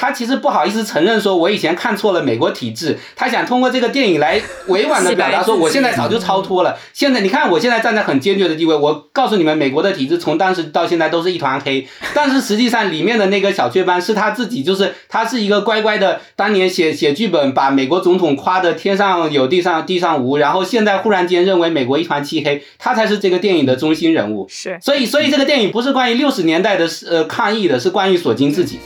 [0.00, 2.96] 他其实不好意思承认说，我以前看错了美国体制。
[3.16, 6.78] 他想通过这个电影来委婉的 表达说，我现在早就超脱了。
[6.92, 8.76] 现在你看，我现在站在很坚决的地位。
[8.76, 11.84] 我告诉你们，美国的体制从当时到现在都是一团黑。
[12.14, 24.46] 但是实际上，里面的那个小雀斑是他自己，就是他是一个乖乖的，当年写写剧本，把美国总统夸的天上有地上地上无，然后现在忽然间认为美国一团漆黑，他才是这个电影的中心人物。
[24.48, 28.78] 是，所以所以这个电影不是关于六十年代的呃抗议的，是关于索金自己。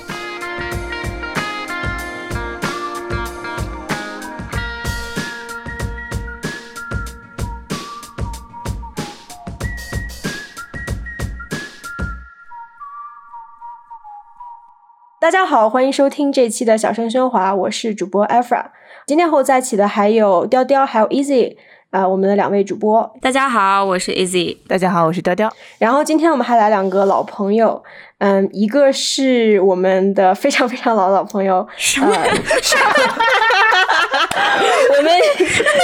[15.23, 18.65] 大家好，欢迎收听这期的小声喧哗，我是主播 Efra。
[19.07, 21.55] 今天和我在一起的还有雕雕，还有 Easy，
[21.91, 23.09] 啊，我们的两位主播。
[23.21, 24.57] 大家好，我是 Easy。
[24.67, 25.49] 大家好，我是雕雕。
[25.79, 27.85] 然后今天我们还来两个老朋友，
[28.19, 31.69] 嗯，一个是我们的非常非常老老朋友，呃，
[34.99, 35.13] 我们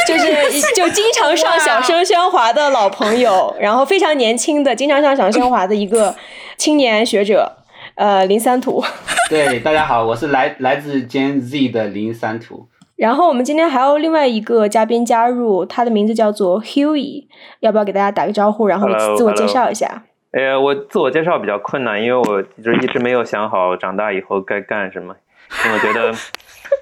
[0.08, 6.16] 就是就经常上小声喧哗的老朋友，然后非常年轻的，经常上小声喧哗的一个
[6.56, 7.52] 青年学者。
[7.98, 8.80] 呃，零三图。
[9.28, 12.68] 对，大家好，我是来来自 Gen Z 的零三图。
[12.94, 17.26] 然后我们今天还有另外一个嘉宾加入，他的名字叫做 Huey，
[17.58, 20.04] 要不要给大家打个招呼，然后自我介绍一下？
[20.30, 25.16] 哎，我自我介绍比较困难，因为我就一直没有想好长大以后该干什么。
[25.64, 26.12] 因为我觉得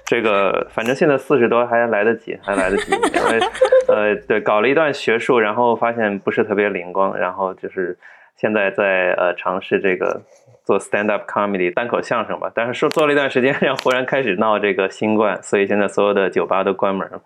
[0.05, 2.91] 这个，反正现在四十多还来得及，还来得及。
[2.91, 3.39] 因为
[3.87, 7.97] 呃，对，搞了一段学术，然后发现不是特别灵光，然后就是
[8.39, 10.21] 现在在呃尝试这个。
[10.67, 17.21] 做 stand up comedy 单口相声吧，但是说做了一段时间， 然后忽然开始闹这个新冠，所以现在所有的酒吧都关门了，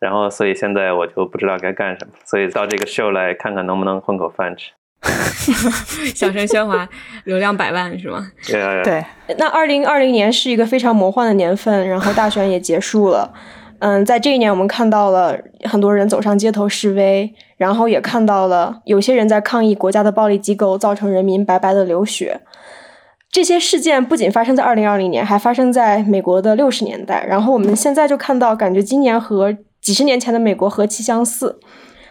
[0.00, 4.72] 然后所以现在我就不知道该干什么，所以到这个 show 来看看能不能混口饭吃。
[6.14, 6.86] 小声喧哗，
[7.24, 8.26] 流量百万是吗？
[8.44, 9.04] 对对。
[9.38, 13.32] 那二零二零年是一个非常魔幻的年份，然后大选也结束了。
[13.78, 22.40] 嗯，在这一年我们看到了很多人走上街头示威，然后也看到了有些人在抗议国家的暴力机构造成人民白白的流血。
[23.32, 27.24] 这些事件不仅发生在二零二零年，还发生在美国的六十年代。
[27.28, 31.60] 然后我们现在就看到，感觉今年和几十年前的美国何其相似。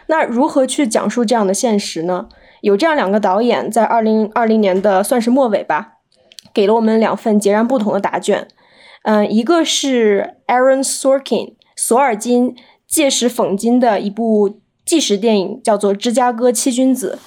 [0.06, 2.26] 那如何去讲述这样的现实呢？
[2.62, 5.98] 有这样两个导演在二零二零年的算是末尾吧，
[6.54, 8.48] 给了我们两份截然不同的答卷。
[9.02, 12.56] 嗯，一个是 Aaron Sorkin 索尔金
[12.88, 17.18] 借时讽今的一部纪实电影，叫做《芝加哥七君子》。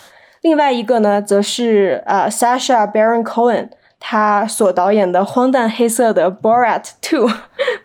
[0.41, 3.69] 另外一个呢，则是呃 Sasha Baron Cohen。
[4.05, 7.25] 他所导演的荒诞黑色的《Borat Two》，《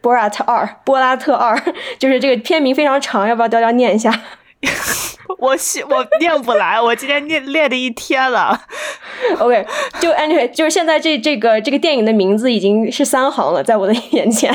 [0.03, 1.57] Borat 二》，波拉特二，
[1.97, 4.13] 就是这个片名非常长，要不要雕雕念一下？
[5.39, 8.61] 我我念不来，我今天念练了一天了。
[9.39, 9.65] OK，
[10.01, 14.53] 就 Anyway，就是现在这这个这个电影的名字已经是三行了，在我的眼前。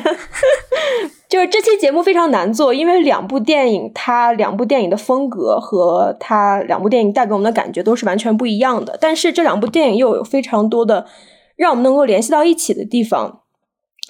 [1.30, 8.98] 就是这期节目非常难做，因为两部电影，它两部电影的风格和它两部电影带给我们的感觉都是完全不一样的。
[9.00, 11.06] 但是这两部电影又有非常多的。
[11.56, 13.42] 让我们能够联系到一起的地方，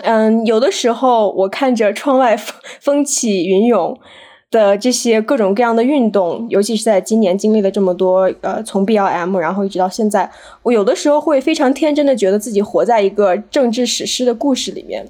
[0.03, 3.99] 嗯，有的时候我看着窗外风 风起云涌
[4.49, 10.31] 的这些各种各样的运动，尤其是在今年经历了这么多，呃，从 B L M 然后一直到现在，
[10.63, 15.07] 我有的时候会非常天真的觉得自己活在一个政治史诗的故事里面，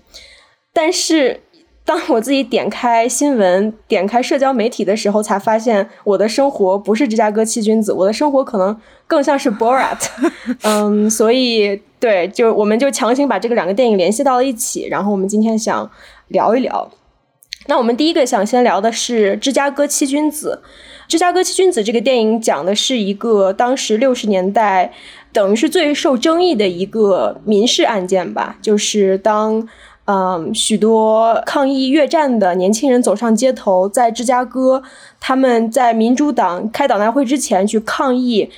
[0.73, 1.41] 但是。
[1.85, 8.73] 当我自己点开新闻、点开社交媒体的时候，才发现我的生活不是芝加哥七君子，我的生活可能
[9.05, 9.97] 更像是 Borat。
[10.63, 15.90] 嗯，所以对，就我们就强行把这个两个电影联系到了一起，然后我们今天想
[16.28, 16.91] 聊一聊。
[17.68, 20.62] 那我们第一个想先聊的是《芝加哥七君子》。
[21.09, 24.92] 《芝加哥七君子》这个电影讲的是一个当时六十年代
[25.31, 29.66] 等于是最受争议的一个民事案件吧，就是当。
[30.06, 34.84] 嗯，许多抗议越战的年轻人走上街头，在芝加哥，
[35.22, 38.50] 他们在民主党开党代会之前去抗议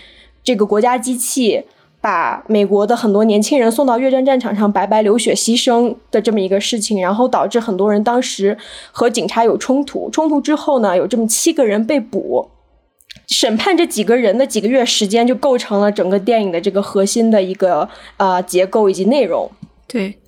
[0.43, 1.63] 这个国家机器
[2.05, 8.55] 把美国的很多年轻人送到越战战场上白白流血牺牲的这么一个事情，然后导致很多人当时
[8.91, 12.51] 和警察有冲突，冲突之后呢，有这么七个人被捕，
[13.27, 19.49] 审判这几个人的几个月时间就构成了整个电影的这个核心的一个呃结构以及内容。
[19.87, 20.19] 对。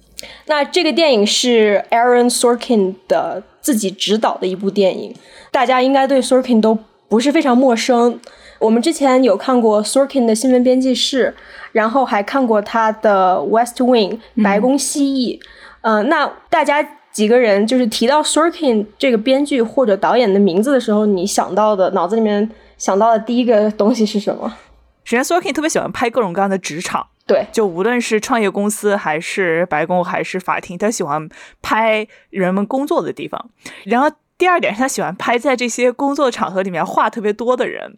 [0.47, 5.13] 那这个电影是 Aaron Sorkin 的自己执导的一部电影，
[5.51, 8.19] 大家应该对 Sorkin 都不是非常陌生。
[8.59, 11.36] 我们之前有看过 Sorkin 的新闻编辑室，
[11.71, 15.39] 然后还看过他的 West Wing 白宫蜥蜴。
[15.81, 24.54] 嗯，那大家几个人就是提到 Sorkin 这个编剧或者导演的名字的时候，你想到的脑子里面想到的第一个东西是什么？
[25.03, 27.07] 首先，Sorkin 特别喜欢拍各种各样的职场。
[27.25, 31.27] 对，就无论是创业公司，还是白宫，还是法庭，他喜欢
[31.62, 33.50] 拍人们工作的地方。
[33.83, 37.98] 然后第二点是他喜欢拍在这些工作场合里面话特别多的人。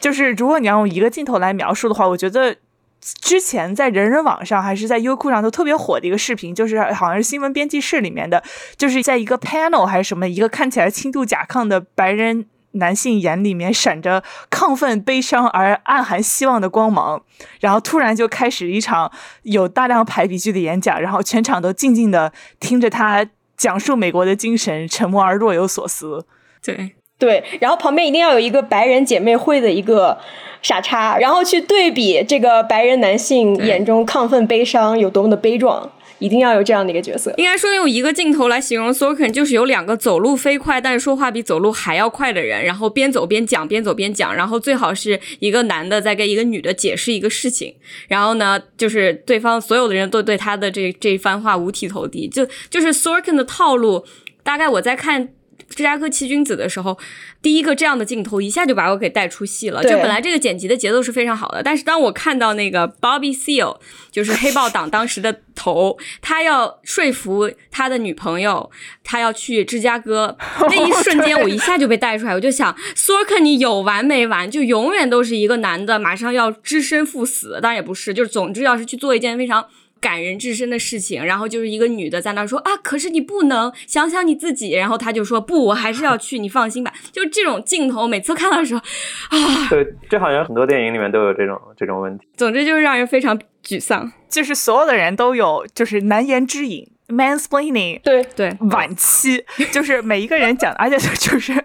[0.00, 2.56] 就是如果你要用一个镜头来描述的话，我觉得
[3.00, 8.42] 之前在人人网上还是在优酷上都特别火的一个视频，就是好像是新闻编辑室里面的，
[8.76, 12.46] 就是在一个 panel 还是什么，一个看起来轻度甲亢的白人。
[12.72, 17.24] 男性眼里面闪着亢奋、悲伤而暗含希望的光芒，
[17.60, 19.10] 然后突然就开始一场
[19.42, 22.30] 有大量排比句的演讲，然后全场都静静的
[22.60, 23.26] 听着他
[23.58, 26.24] 讲述美国的精神，沉默而若有所思。
[26.64, 30.16] 对对，然后旁边一定要有一个白人姐妹会的一个
[30.62, 35.90] 傻叉，然后去对比这个白人男性眼中亢奋、悲伤有多么的悲壮。
[36.18, 37.32] 一定要有这样的一个角色。
[37.36, 47.74] 应该说用一个镜头来形容 Sorkin，就是有两个走路飞快，但是说话比走路还要快的人，然后边走边讲，边走边讲，然后最好是一个男的在跟一个女的解释一个事情，
[48.08, 54.04] 然后呢，就是对方所有的人都对他的这这番话五体投地，就就是 Sorkin 的套路。
[54.42, 55.30] 大概我在看。
[55.68, 56.98] 芝加哥七君子的时候，
[57.40, 59.82] 第一个这样的镜头一下就把我给带出戏了。
[59.82, 63.78] 就本来这个剪辑的节奏是非常好的，但是当我看到那个 Bobby Seale，
[64.10, 68.70] 就是黑豹党当时的头，他要说服他的女朋友，
[69.04, 70.36] 他要去芝加哥
[70.68, 72.34] 那一瞬间，我一下就被带出来。
[72.34, 74.50] 我就想，Sorkin 你有完没完？
[74.50, 79.66] 就永远都是一个男的马上要只身赴死，当然也不是，就是总之要是去做一件非常。
[80.00, 86.92] 感人至深的事情，然后就是一个女的在那说啊，可是你不能想想你自己，然后他就说不，我还是要去，你放心吧。
[87.12, 92.26] 就是这种镜头，每次看到的时候啊，对，这好像很多电影里面都有这种这种问题。
[92.36, 101.64] 总之就是让人非常沮丧，就是所有的人都有就是难言之隐，mansplaining，对对，晚期 就是每一个人讲，而且就是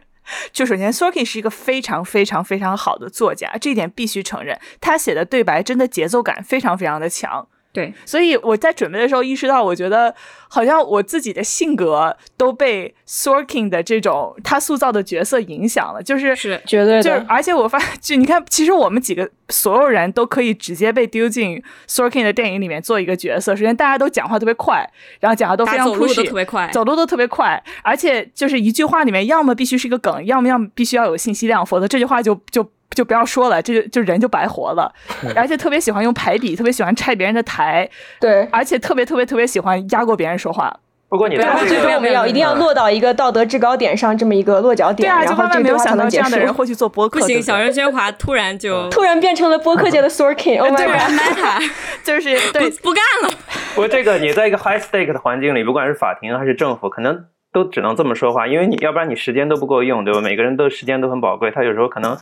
[0.52, 7.48] 就首先，Sorkin 是一个非常非常非常好的作家，这一点必须承认，他写的对白真的节奏感非常非常的强。
[7.74, 10.14] 对，所以我在准备的时候意识到，我觉得
[10.48, 17.26] 好像我自己的性格都被 Sorkin 的这种他塑造的角色影响了，就是是绝对的。
[17.28, 23.56] 而且我发就你看，其实我们几个所有人都可以直接被丢进 Sorkin 的电影里面做一个角色。
[23.56, 24.88] 首先，大家都讲话特别快，
[25.20, 32.70] 然后讲话都非常走路都特别快，走路都特别快，而且就是一句话里面要么必须是一个梗，要么要么必须要有信息量，否则这句话就就。
[32.94, 34.92] 就不要说了，这就就人就白活了，
[35.36, 40.74] 而且特别喜欢用排比，特别喜欢拆别人的台，对，而且特别特别特别喜欢压过别人说话。
[41.10, 41.46] 不过你最
[41.80, 47.20] 终我们要一定要落到一个道德制高点上，这么一个落脚点，对啊然后没有想到这样的人会去做播客。
[47.20, 51.64] 不行，小人喧哗突然就突然变成了播客界的 Sorkin，Oh my god，
[52.04, 53.30] 就是对不干了。
[53.76, 60.20] 不过这个你在一个 high stake 的环境里，不管是法庭还是政府，可能都只能这么说话，因为你要不然你时间都不够用，对吧？
[60.20, 62.18] 每个人都时间都很宝贵，他有时候可能。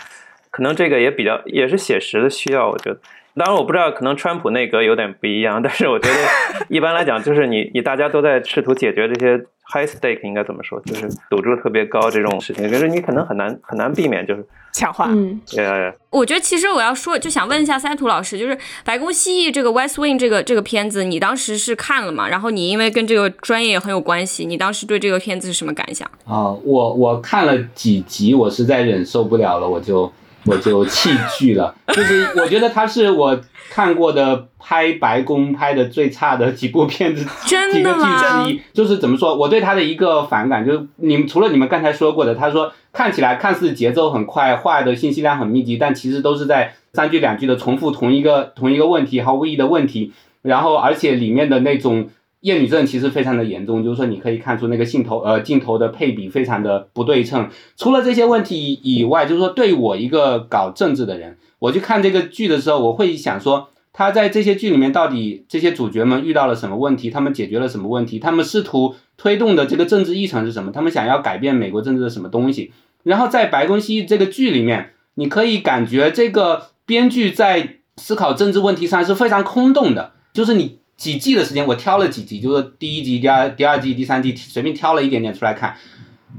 [0.51, 3.00] 可能这个也比较也是写实的需要，我觉得。
[3.33, 6.15] 当然我不知道，可能川普内阁有点不一样，但是我觉得
[6.68, 9.38] 一般来讲，就是你你大家都在试图解决这些
[9.71, 15.06] high stake 应该怎么说，就是赌注特别高这种事情，就是你可能很难很难避免，就是强化。
[15.12, 15.94] 嗯，对。
[16.09, 22.27] 我觉得其实我要说，就想问一下三图老师，就是《白宫蜥蜴》这个 West Wing 这个这个片子，你当时是看了吗？
[22.27, 26.06] 然后你因为跟这个专业也很有关系，你当时对这个片子是什么感想？
[26.25, 30.12] 啊，我我看了几集，我实在忍受不了了，我就。
[30.46, 33.40] 我就弃剧了， 就是我觉得他是我
[33.70, 38.62] 看过的拍白宫拍的最差的几部片子，几个剧之一。
[38.74, 50.12] 就是怎么说，我对他的一个反感，就是你们除了你们刚才说过的，他说看起来看似节奏很快，话的信息量很密集，但其实都是在三句两句的重复同一个同一个问题，毫无意义的问题。
[50.42, 52.10] 然后而且里面的那种。
[52.42, 57.50] 厌女症其实非常的严重，就是说你可以看出那个镜头呃镜头的配比非常的不对称。
[57.78, 72.74] 除了这些问题以外，就是说对我一个搞政治的人，我去看这个剧的时候，我会想说他在这些剧里面到底这些主角们遇到了什么问题，他们解决了什么问题，他们试图推动的这个政治议程是什么，他们想要改变美国政治的什么东西。
[73.04, 80.81] 然后在《白宫西》这个剧里面，你可以感觉这个编剧在思考政治问题上是非常空洞的，就是你。
[81.02, 85.76] 几季的时间，我挑了几集，就是第一集、第二、第二季、第三季，随便挑了一点点出来看。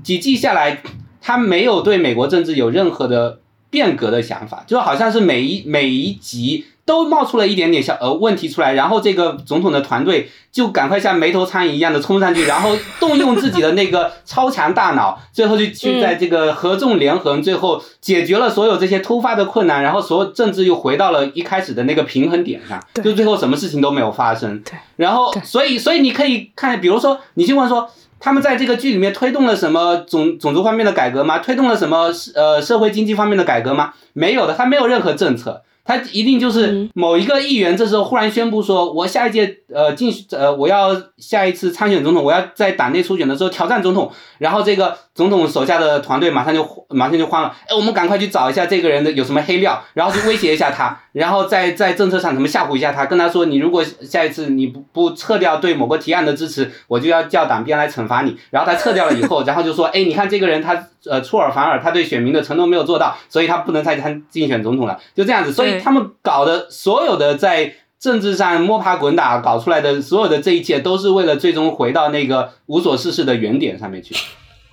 [0.04, 0.80] 几季下来，
[1.20, 3.40] 他没有对美国政治有任何的
[3.70, 6.66] 变革的想法，就好像是每一每一集。
[6.84, 24.60] 都冒出了一点点小呃问题出来，然后这个总统的团队就赶快像没头苍蝇一样的冲上去，然后动用自己的那个超强大脑，最后就去在这个合纵连横，最后解决了所有这些突发的困难，然后所有政治又回到了一开始的那个平衡点上，就最后什么事情都没有发生。
[24.62, 31.38] 对，然后所以所以你可以看，比如说你去问说他们在这个剧里面推动了什么种种族方面的改革吗？
[31.38, 33.92] 推动了什么呃社会经济方面的改革吗？
[34.12, 35.62] 没有的，他没有任何政策。
[35.84, 65.72] 他一定就是某一个议员这时候忽然宣布说，我下一届呃竞呃我要下一次参选总统，我要在党内初选的时候挑战总统，然后这个总统手下的团队马上就 马上就慌了，哎，我们赶快去找一下这个人的有什么黑料，然后去威胁一下他，然后在在政策上怎么吓唬一下他，跟他说你如果下一次你不不撤掉对某个提案的支持，我就要叫党鞭来惩罚你，然后他撤掉了以后， 然后就说，哎，你看这个人他呃出尔反尔，他对选民的承诺没有做到，所以他不能再参竞选总统了，就这样子，所以。
[65.82, 74.14] 他们搞的所有的在政治上摸爬滚打搞出来的所有的这一切，都是为了最终回到那个无所事事的原点上面去。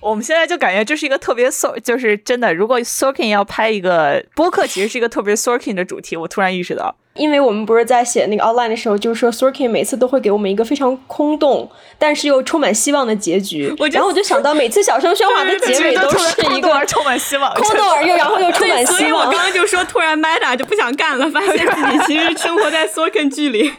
[0.00, 6.16] 我们现在就感觉这是一个特别 so，就是真的，如果 Sorkin 要拍一个播客，其实是一个特别 Sorkin 的主题。
[6.16, 6.96] 我突然意识到。
[7.14, 13.66] 因为我们不是在写那个 outline 的时候，就是说 Sorkin 每次都会给我们一个非常空洞，但是又充满希望的结局。
[13.92, 18.98] 然后我就想到，每次小声喧哗的结尾都是一个充满希望，空洞而又然后又充满希望。
[19.00, 23.70] 所以我刚刚就说，突然 Meta 就不想干了，发现自己其实生活在 Sorkin 剧里。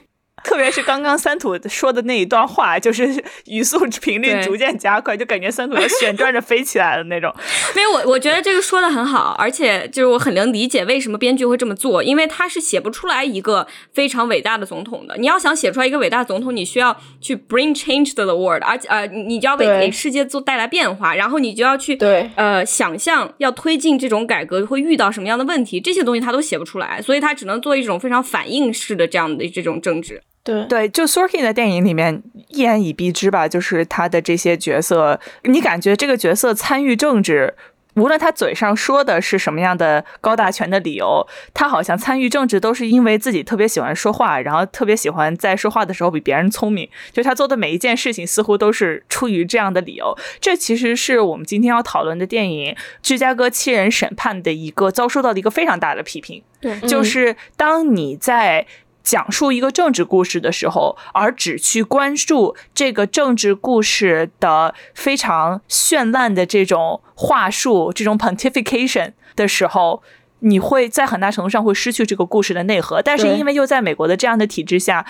[0.44, 7.34] 特别是刚刚三土说的那一段话，就是语速频率逐渐加快，就感觉三土要旋转着飞起来的那种。
[7.74, 15.16] 所以我我觉得这个说的很好，而且就是我很能理解为什么编剧会这么做，因为他是写不出来一个非常伟大的总统的。
[15.18, 30.22] 你要想写出来一个伟大的总统，你需要去 bring change to the world，而且呃，你就要为给世界做带来变化，然后你就要去对呃想象要推进这种改革会遇到什么样的问题，这些东西他都写不出来，所以他只能做一种非常反应式的这样的这种政治。
[30.44, 37.54] 对对，就 Sorkin 的电影里面一言以蔽之吧，就是他的这些角色，你感觉这个角色参与政治，
[37.94, 50.18] 无论他嘴上说的是什么样的高大全的理由，他好像参与政治都是因为自己特别喜欢说话，然后特别喜欢在说话的时候比别人聪明，就他做的每一件事情似乎都是出于这样的理由。
[50.40, 58.66] 这其实是我们今天要讨论的电影《芝加哥七人审判》的一个遭受到的一个非常大的批评，对，就是当你在。
[59.04, 70.04] 讲述一个政治故事的时候，而只去关注这个政治故事的非常绚烂的这种话术、这种 pontification 的时候，
[70.40, 73.02] 你会在很大程度上会失去这个故事的内核。
[73.02, 75.06] 但是因为又在美国的这样的体制下，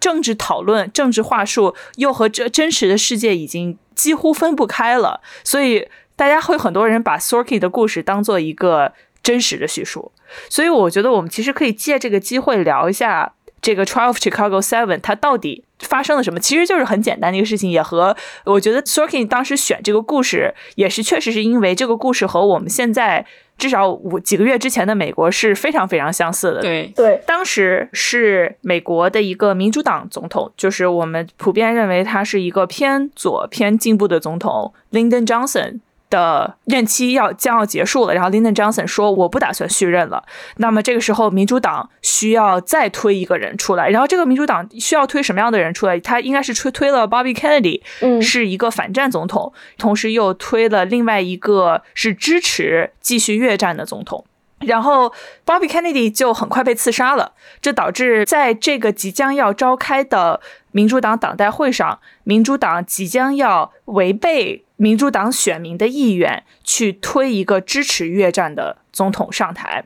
[0.00, 8.92] 政治讨论、政治话术又和这真实的世界已经几乎分不开了，所以大家会很多人把 Sorky 的故事当做一个。
[9.24, 10.12] 真实的叙述，
[10.48, 16.38] 所以我觉得我们其实可以借这个机会聊一下这个《Trial of Chicago Seven》它到底发生了什么。
[16.38, 18.14] 其实就是很简单的一个事情，也和
[18.44, 23.24] 我觉得 Sorkin 当时选这个故事也是确实是因为这个故事和我们现在
[23.56, 26.60] 至少五几个月之前的美国是非常非常相似的。
[26.60, 35.80] 对对，当时是美国的一个民主党总统，就是我们普遍认为他是一个偏左偏进步的总统，Lyndon Johnson。
[36.14, 40.22] 的任期要将要结束了，然后 Lyndon Johnson 说我不打算续任了。
[40.58, 45.98] 那么这个时候，民主党需要再推一个人出来，然后这个民主党需要推什么样的人出来？
[45.98, 54.24] 他应该是推推了 Bobby Kennedy，嗯，是一个反战总统，同时又推了另外一个是支持继续越战的总统。
[54.60, 55.12] 然后
[55.44, 60.40] Bobby Kennedy 就很快被刺杀了，这导致在这个即将要召开的
[60.70, 64.63] 民主党党代会上，民主党即将要违背。
[64.76, 69.84] 民主党选民的意愿去推一个支持越战的总统上台，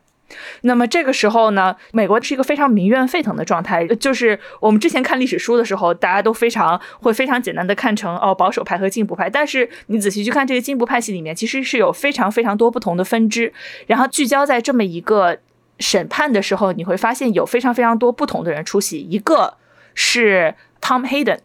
[0.63, 3.87] 那么这个时候呢，美国是一个非常民怨沸腾的状态。
[3.87, 13.53] 就是我们之前看历史书的时候，大家都非常会非常简单的看成哦保守派和进步派，但是你仔细去看这个进步派系里面，其实是有非常非常多不同的分支。
[13.87, 15.39] 然后聚焦在这么一个
[15.79, 18.99] 审判的时候，你会发现有非常非常多不同的人出席。
[19.01, 19.59] 一个
[19.95, 21.41] 是 Tom Hayden。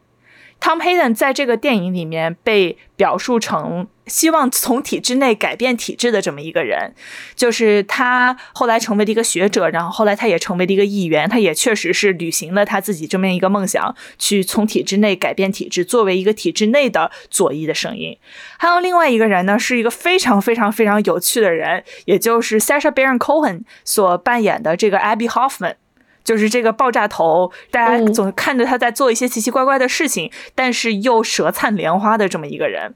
[0.63, 6.93] Tom Hayden 在这个电影里面被表述成希望从体制内改变体制的这么一个人，
[7.36, 18.17] 就是他后来成为了一个学者，然后后来他也成为了一个议员，他也确实是履行了他自己这么一个梦想，去从体制内改变体制，作为一个体制内的左翼的声音。
[18.58, 25.75] 还有另外一个人呢，是一个非常非常非常有趣的人，也就是 Sasha Baron Cohen 所扮演的这个 Abby Hoffman。
[26.24, 32.94] 就是这个爆炸头，大家总看着他在做一些奇奇怪怪的事情，但是又舌灿莲花的这么一个人。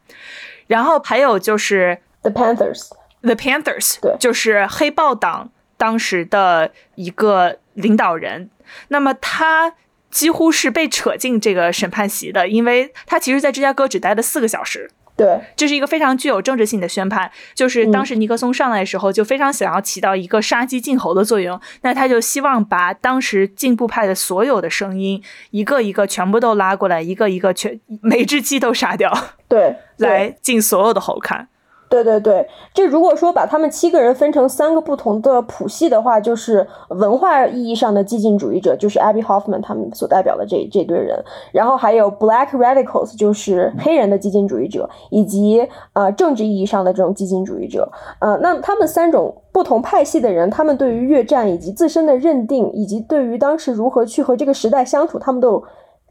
[0.67, 8.49] 然后还有就是 The Panthers，The Panthers，对，就是黑豹党当时的一个领导人。
[8.89, 9.73] 那么他
[10.11, 14.91] 几乎是被扯进这个审判席的，因为他其实在芝加哥只待了四个小时。
[15.17, 17.31] 对，这是一个非常具有政治性的宣判。
[17.55, 21.59] 就是当时尼克松上来的时候，就非常想要起到一个杀鸡儆猴的作用。
[21.81, 29.11] 那他就希望把当时进步派的所有的声音，一个一个全部都拉过来，一个一个全每只鸡都杀掉。
[29.47, 31.49] 对，来进所有的猴看。
[31.89, 41.17] 对对对，这如果说把他们七个人分成三个不同的谱系的话，就是文化意义上的激进主义者，就是 Abby Hoffman 他们所代表的这这堆人，
[41.53, 47.89] 然后还有 Black Radicals，就是黑人的激进主义者，以及呃政治意义上的这种激进主义者。
[48.19, 55.63] 呃，那他们三种不同派系的人，他们对于越战以及自身的认定，以及对于当时如何去和这个时代相处，他们都有。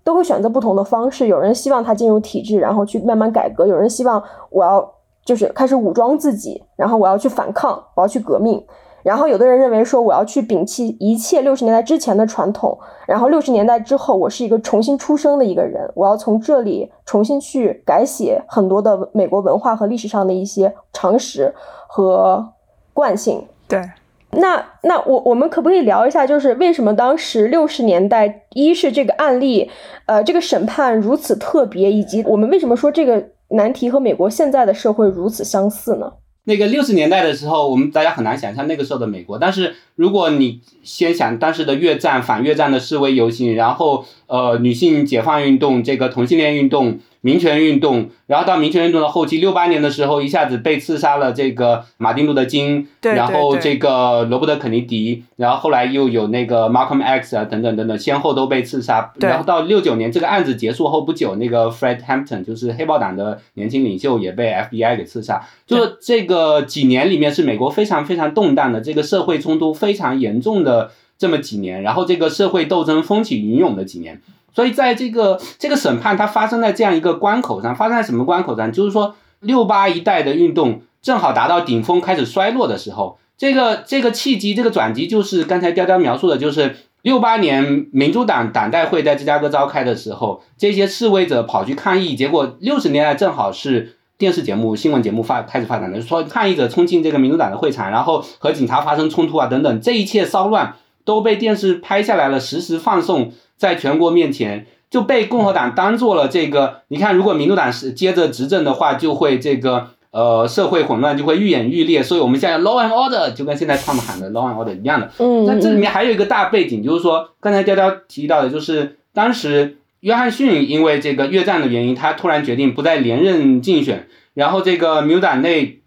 [0.07, 1.27] 都会选择不同的方式。
[1.27, 4.89] 有人希望他进入体制，然后去慢慢改革；有人希望我要
[5.27, 8.65] 就是开始武装自己，然后我要去反抗，我要去革命。
[9.03, 21.55] 然后有的人认为说我要去摒弃一切六十年代之前的传统，然后六十年代之后我是一个重新出生的一个人，我要从这里重新去改写很多的美国文化和历史上的一些常识
[21.87, 22.53] 和
[22.95, 23.47] 惯性。
[23.69, 23.83] 对。
[24.31, 29.71] 那那我我们可不可以聊一下，就是为什么当时六十年代，一是这个案例，
[30.07, 36.13] 呃，这个审判如此特别，以及我们为什么说这个难题和美国现在的社会如此相似呢？
[36.45, 39.39] 那个六十年代的时候，我们大家很难想象那个时候的美国。
[39.39, 47.01] 但是如果你先想当时的越战、反越战的示威游行，然后呃，女性解放运动、这个同性恋运动。
[47.27, 59.13] 民权运动，然后到民权运动的后期，六八年的时候，一下子被刺杀了这个马丁路德金，然后这个罗伯特肯尼迪，然后后来又有那个 Malcolm X 啊等等等等，先后都被刺杀。
[59.19, 65.45] 然后到六九年这个案子结束后不久，那个 Fred Hampton 就是黑豹党的年轻领袖也被 FBI 给刺杀。
[65.67, 74.23] 就是这个几年里面是美国非常非常动荡的，这个社会冲突非常严重的这么几年，然后这个社会斗争风起云涌的几年。
[74.57, 78.73] 所以，在这个这个审判它发生在这样一个关口上，发生在什么关口上？
[78.73, 103.33] 就是说，六八一代的运动正好达到顶峰，开始衰落的时候，这个这个契机，这个转机，就是刚才雕雕描述的，就是六八年民主党党代会在芝加哥召开的时候，这些示威者跑去抗议，结果六十年代正好是电视节目、新闻节目发开始发展的，说抗议者冲进这个民主党的会场，然后和警察发生冲突啊等等，这一切骚乱都被电视拍下来了，实时放送。
[103.57, 112.03] 在全国面前就被共和党当做了这个，你看，如果民主党是接着执政的话，就会这个呃社会混乱就会愈演愈烈。
[112.03, 115.11] 所以我们现在 law and order 就跟现在他们喊的 law and order 一样的。
[115.19, 115.45] 嗯。
[115.47, 125.81] 那这里面还有一个大背景，就是说刚才雕雕提到的，就是当时约翰逊因为这个越战的原因，他突然决定不再连任竞选，然后这个民主党内。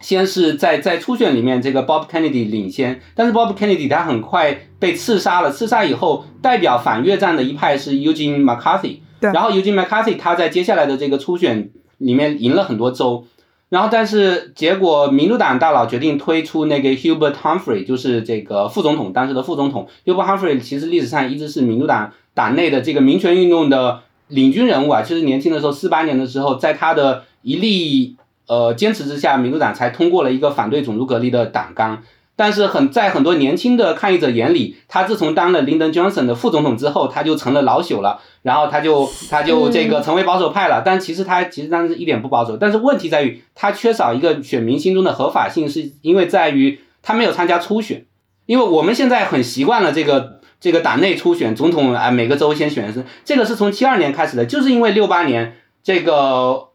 [0.00, 5.50] 先是在在初选里面，这个 Bob Kennedy 领先，但是 Bob Kennedy 他很快被刺杀了。
[5.52, 13.26] 刺杀以后，代表反越战的一派是 Eugene McCarthy，然后 Eugene McCarthy 他在接下来的这个初选里面赢了很多州，
[13.68, 28.16] 然后但是结果民主党大佬决定推出那个 Hubert Humphrey，就是这个副总统，当时的副总统 Hubert Humphrey 其实历史上一直是民主党党内的这个民权运动的领军人物啊，其实年轻的时候四八年的时候，在他的一例。
[28.50, 32.02] 呃，坚持之下，民主党才通过了一个反对种族隔离的党纲。
[32.34, 40.82] 但是很在很多年轻的抗议者眼里，他自从当了林登· Johnson 的副总统之后，他就成了老朽了，然后他就他就这个成为保守派了。
[40.84, 42.56] 但其实他其实当时一点不保守。
[42.56, 48.04] 但是问题在于，他缺少一个选民心中的合法性，是因为在于他没有参加初选。
[48.46, 56.69] 因为我们现在很习惯了这个这个党内初选，总统啊每个州先选是这个是从七二年开始的，就是因为六八年这个。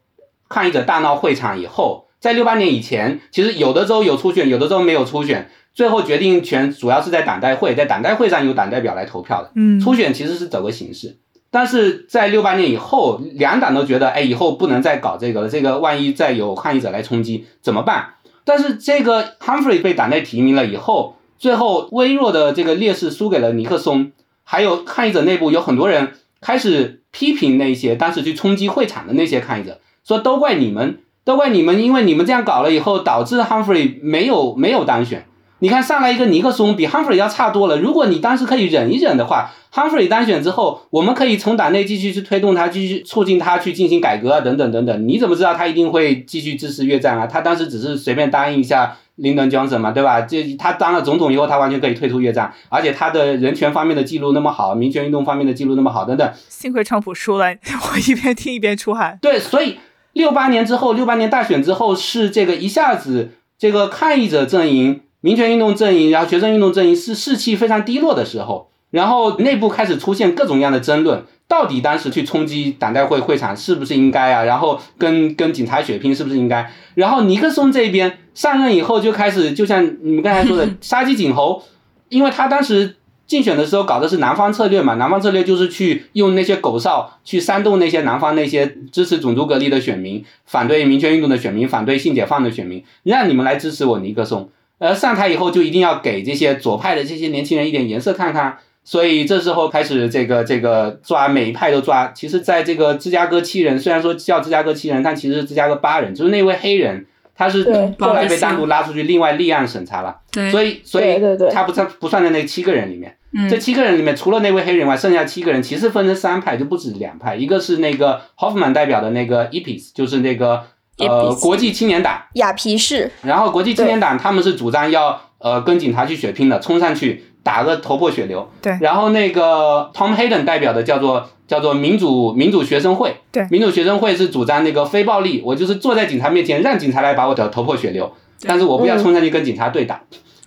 [0.48, 5.50] 抗议者大闹会场以后，在六八年以前，其实有的州有初选，有的州没有初选。
[5.74, 9.52] 最后决定权主要是在党代会，在党代会上有党代表来投票的。
[9.56, 11.18] 嗯，初选其实是走个形式，
[11.50, 15.48] 但是在六八年以后，两党都觉得，哎，以后不能再搞这个了。
[15.50, 18.14] 这个万一再有抗议者来冲击怎么办？
[18.44, 24.12] 但是这个 Humphrey 被党内提名了以后，最后微弱的这个劣势输给了尼克松。
[24.44, 29.80] 还有抗议者内部有很多人开始批评那些当时去冲击会场的那些抗议者。
[30.06, 35.26] 说都怪你们，都怪你们，因为你们这样搞了以后，导致 Humphrey 没有没有当选。
[35.58, 37.78] 你看上来一个尼克松，比 Humphrey 要差多了。
[37.78, 45.08] 如果你当时可以忍一忍的话，Humphrey 当选之后，我们可以从党内继续去推动他，继续促进他去进行改革啊，等等等等。
[45.08, 47.26] 你怎么知道他一定会继续支持越战啊？
[47.26, 50.20] 他当时只是随便答应一下林登·江森嘛，对吧？
[50.20, 56.30] 这他当了总统以后，他完全可以退出越战，而且他的人权方面的记录那么好，民权运动方面的记录那么好，等等。
[56.50, 57.46] 幸亏川普输了，
[57.92, 59.18] 我一边听一边出汗。
[59.22, 59.78] 对，所以。
[60.16, 74.44] 六八年之后，六八年大选之后是这个一下子，这个抗议者阵营、民权运动阵营，然后学生运动阵营是士气非常低落的时候，然后内部开始出现各种各样的争论，到底当时去冲击党代会会场是不是应该啊？
[74.44, 76.72] 然后跟跟警察血拼是不是应该？
[76.94, 81.62] 然后尼克松这边上任以后就开始，就像你们刚才说的 杀鸡儆猴，
[82.08, 82.96] 因为他当时
[83.26, 94.48] 竞选的时候搞的是南方策略嘛，南方策略就是去用那些狗哨去煽动那些南方那些支持种族隔离的选民，反对民权运动的选民，反对性解放的选民，让你们来支持我尼克松。
[94.78, 98.58] 呃，上台以后就一定要给这些左派的这些年轻人一点颜色看看。
[98.84, 102.12] 所以这时候开始这个这个抓每一派都抓。
[102.14, 107.64] 其实，在这个芝加哥七人，虽然说叫芝加哥七人，但其实是芝加哥八人，就是那位黑人，他是
[107.98, 110.18] 后来被单独拉出去另外立案审查了。
[110.30, 111.18] 对，所以所以
[111.52, 113.15] 他不算不算在那七个人里面。
[113.48, 117.36] 这七个人里面，除了那位黑人外，剩下七个人其实分成三派，就不止两派。
[117.36, 120.64] 一个是那个 Hoffman 代表的那个 EPIS，就是那个
[120.98, 123.10] 呃国际青年党雅皮士。
[123.22, 127.24] 然后国际青年党他们是主张要呃跟警察去血拼的，冲上去。
[127.46, 128.76] 打个头破血流，对。
[128.80, 133.46] 然后那个 Tom Hayden 代表的叫做叫做民主民主学生会，对。
[133.52, 138.12] 民主学生会是主张那个非暴力，我就是坐在警察面前，让警察来把我的头破血流，
[138.42, 140.02] 但是我不要冲上去跟警察对打。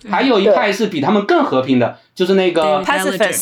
[0.08, 2.84] 还有一派是比他们更和平的，就是那个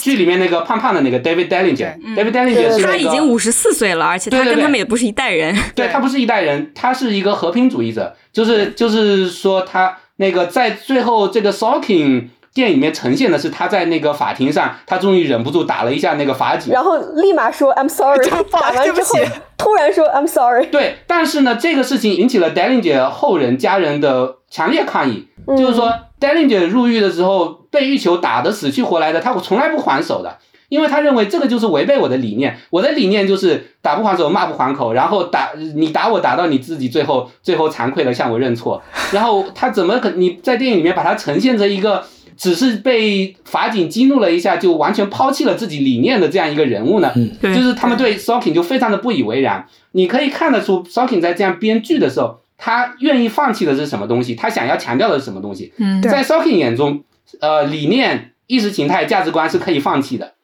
[0.00, 1.98] 剧里面那个胖胖的那个 David Dellinger。
[2.16, 5.54] David Dellinger 是他已经五十四岁了，而且他跟他们也不是一代人。
[5.76, 12.28] 对他不是一代人，他是一个和平主义者，就是就是说他那个在最后这个 Sorkin。
[12.54, 19.18] 电影里面呈现的是他在那个法庭上，他终于忍不住打了一下那个法警，然后立马说 I'm sorry，打完之后
[19.56, 20.66] 突然说 I'm sorry。
[20.66, 38.82] 对，但是呢，这个事情引起了 Dellinger 后人家人的强烈抗议，就是说 Dellinger 入狱的时候被狱囚打得死去活来的，他从来不还手的，因为他认为这个就是违背我的理念，我的理念就是打不还手，骂不还口，然后打你打我打到你自己最后最后惭愧的向我认错，
[39.12, 42.04] 然后他怎么可你在电影里面把它呈现成一个。
[42.38, 47.12] 只是被法警激怒了一下，就完全抛弃了自己理念的这样一个人物呢？
[47.42, 49.66] 就是他们对 Sorkin 就非常的不以为然。
[49.92, 54.37] 你可以看得出，Sorkin 在这样编剧的时候，他愿意放弃的是什么东西？
[54.37, 55.72] 他想要强调的是什么东西？
[55.79, 57.03] 嗯在 Sorkin 眼中，
[57.40, 60.35] 呃，理念、意识形态、价值观是可以放弃的。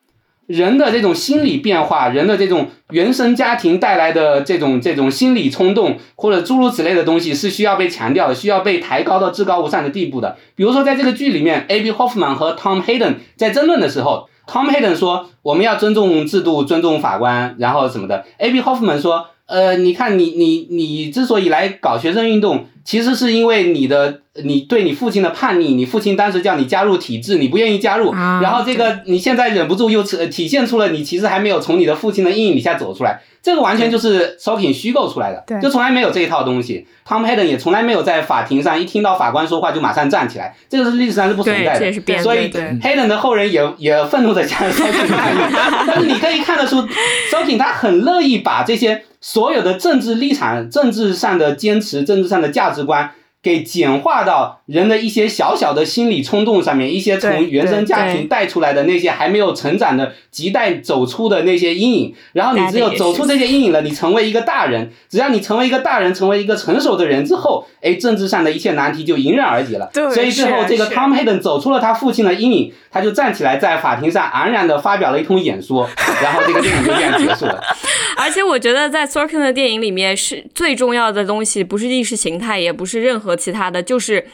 [0.46, 10.36] 人的这种心理变化，人的这种原生家庭带来的这种这种心理冲动，或者诸如此类的东西，是需要被强调的，需要被抬高到至高无上的地步的。
[10.54, 11.92] 比如说，在这个剧里面，A.B.
[11.92, 18.24] Hoffman 和 Tom Hayden 在争论的时候，Tom Hayden 说我们要尊重制度，尊重法官，然后什么的。
[18.38, 18.60] A.B.
[18.60, 22.66] Hoffman 说，呃，你看你你你之所以来搞学生运动。
[22.84, 36.86] 其实是因为你的你对你父亲的叛逆，你父亲当时叫你加入体制，你不愿意加入，然后这个你现在忍不住又体现出了你其实还没有从你的父亲的阴影底下走出来，这个完全就是 Sorkin 虚构出来的，就从来没有这一套东西。
[37.06, 45.38] Tom Hayden 也从来没有在法庭上一听到法官说话就马上站起来，这个是历史上是不存在的，所以 Hayden 的后人也也愤怒的向 Sorkin 抗议。
[45.86, 46.82] 但是你可以看得出
[47.30, 49.04] ，Sorkin 他很乐意把这些。
[49.26, 53.12] 所有的政治立场、政治上的坚持、政治上的价值观，
[53.44, 62.14] 给简化到人的一些小小的心理冲动上面，一些从原生家庭带出来的那些还没有成长的、亟待走出的那些阴影。
[62.32, 64.90] 然后你只有走出这些阴影了，你成为一个大人。
[65.10, 69.90] 只要你成为一个大人，成为一个成熟的人之后，哎，政治上的一切难题就迎刃而解了。
[69.92, 75.86] 所以最后这个 Tom Hayden 走出了他父亲的阴影，他就站起来在法庭上昂然的发表了一通演说，
[76.22, 77.62] 然后这个电影就这样结束了。
[78.16, 84.26] 而且我觉得，在 Sorkin 的电影里面，是最重要的东西，不是意识形态，也不是任何其他的，就是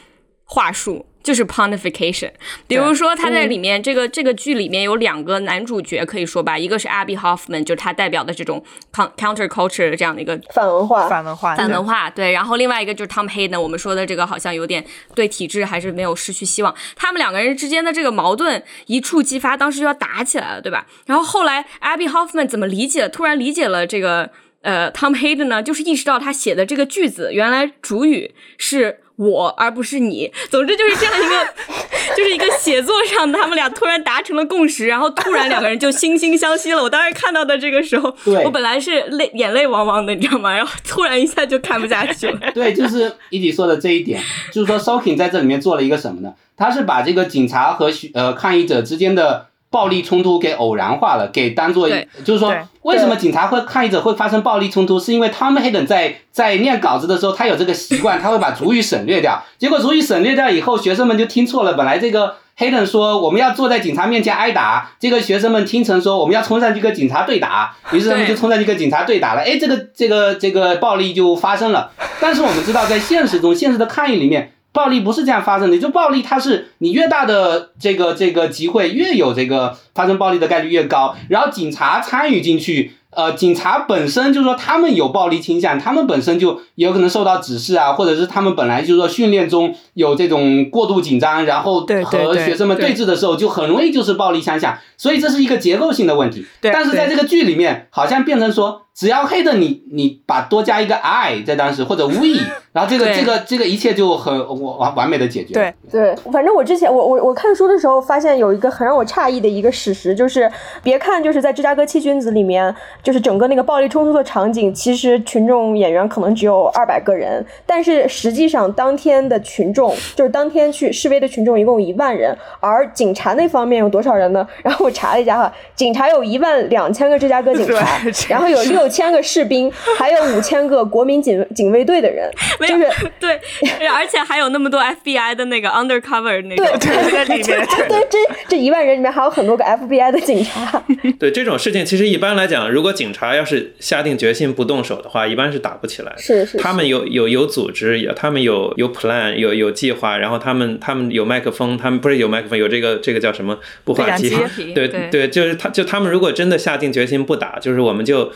[0.45, 1.05] 话术。
[1.23, 2.31] 就是 pontification，
[2.65, 12.31] 比如说他在里面这个这个剧里面有两个男主角，可以说吧，一个是 Abby Hoffman，就是他代表的这种 counter culture 这样的一个反文化，反文化，反文化，对。
[12.31, 14.83] 然后另外一个就是 Tom Hayden，我们说的这个好像有点
[15.13, 16.73] 对体制还是没有失去希望。
[16.95, 20.87] 他们两个人之间的这个矛盾一触即发，当时就要打起来了，对吧？
[21.05, 23.07] 然后后来 Abby Hoffman 怎么理解？
[23.07, 24.31] 突然理解了这个
[24.61, 25.61] 呃 Tom Hayden 呢？
[25.61, 28.99] 就是意识到他写的这个句子原来主语是。
[29.17, 31.53] 我而不是你，总之就是这样一个，
[32.17, 36.81] 就是一个写作上，他们俩突然达成了共识，然后突然两个人就惺惺相惜了。
[36.81, 38.11] 我当时看到的这个时候，
[38.43, 40.51] 我本来是泪眼泪汪汪的，你知道吗？
[40.55, 42.51] 然后突然一下就看不下去了。
[42.55, 44.19] 对，就是一迪说的这一点，
[44.51, 46.33] 就是说 Soking 在这里面做了一个什么呢？
[46.57, 49.50] 他是把这个警察和呃抗议者之间的。
[49.71, 51.89] 暴力冲突给偶然化了，给当做
[52.23, 54.99] 就是说，为什么警察会抗议者会发生暴力冲突？
[54.99, 59.41] 是因为 Tom Hayden 在在念稿子的时候，他有这个习惯，他会把主语省略掉。
[59.57, 61.73] 结果主语省略掉以后，学生们就听错了。
[61.75, 69.41] 本来这个 Hayden 说我们要坐在警察面前挨打，这个学生们听成说我们要冲上去跟警察对打， 于是他们就冲上去跟警察对打了。
[69.41, 71.89] 哎，这个这个这个暴力就发生了。
[72.19, 74.51] 但是我们知道，在现实中，现实的抗议里面。
[74.73, 96.45] 暴力不是这样发生的，就暴力它是你越大的这个这个集会越有这个发生暴力的概率越高，然后警察参与进去，呃，警察本身就是说他们有暴力倾向，他们本身就有可能受到指示啊，或者是他们本来就是说训练中有这种过度紧张，然后和学生们对峙的时候就很容易就是暴力相向，所以这是一个结构性的问题。
[96.61, 98.83] 但是在这个剧里面，好像变成说。
[98.93, 102.37] 只要黑的你，你把多加一个 I 在当时或者 we，
[102.73, 105.53] 然后这个这个这个一切就很完完美的解决。
[105.53, 110.51] 对对，反正我之前我我我看书的时候发现有一个很让我诧异的一个事实，就是
[110.83, 124.45] 别看就是在芝加哥七君子里面，就是整个那个暴力冲突的场景，其实群众演员可能只有二百个人，但是实际上当天的群众就是当天去示威的群众一共一万人，而警察那方面有多少人呢？
[124.61, 128.80] 然后我查了一下哈，警察有一万两千个芝加哥警察， 然后有六。
[128.81, 132.87] 六千个士兵， 还有五千个国民警警卫队的人，就是
[133.19, 133.39] 对，
[133.87, 136.65] 而且还有那么多 FBI 的那个 undercover 那个
[137.11, 137.43] 在里面。
[137.87, 138.17] 对，这
[138.49, 140.83] 这一万人里面还有很多个 FBI 的警察。
[141.19, 146.11] 对这种事情，其实一般来讲，如果警察要是下定决心不动手的话，一般是打不起来。
[146.17, 154.35] 是是，他们有有有组织，有他们有有 plan，有有计划，然后他们他们有麦克风，他们不是有麦克风，有这个这个叫什么步话机？
[154.73, 158.31] 对对，就是他就他们如果真的下定决心不打，就是我们就。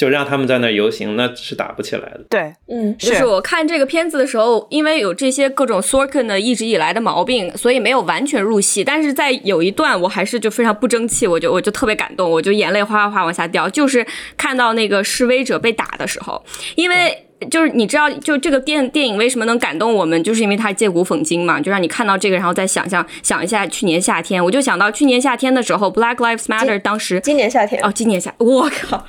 [0.00, 2.20] 就让他们在那游行，那是打不起来的。
[2.30, 8.82] 对，嗯，就是我看这个片子的时候，因为有这些各种 Sorkin 的一直以来的毛病，所以没有完全入戏。
[8.82, 14.06] 但是在有一段，我还是就非常不争气，我就我就特别感动，我就眼泪哗哗哗往下掉，就是
[14.38, 16.42] 看到那个示威者被打的时候，
[16.76, 17.26] 因为。
[17.48, 29.06] 就是你知道，就这个电电影为什么能感动我们，就是因为它借古讽今嘛，就让你看到这个，然后再想象想一下去年夏天，我就想到去年夏天的时候， Black Lives Matter 当时今年夏天哦，今年夏，我靠，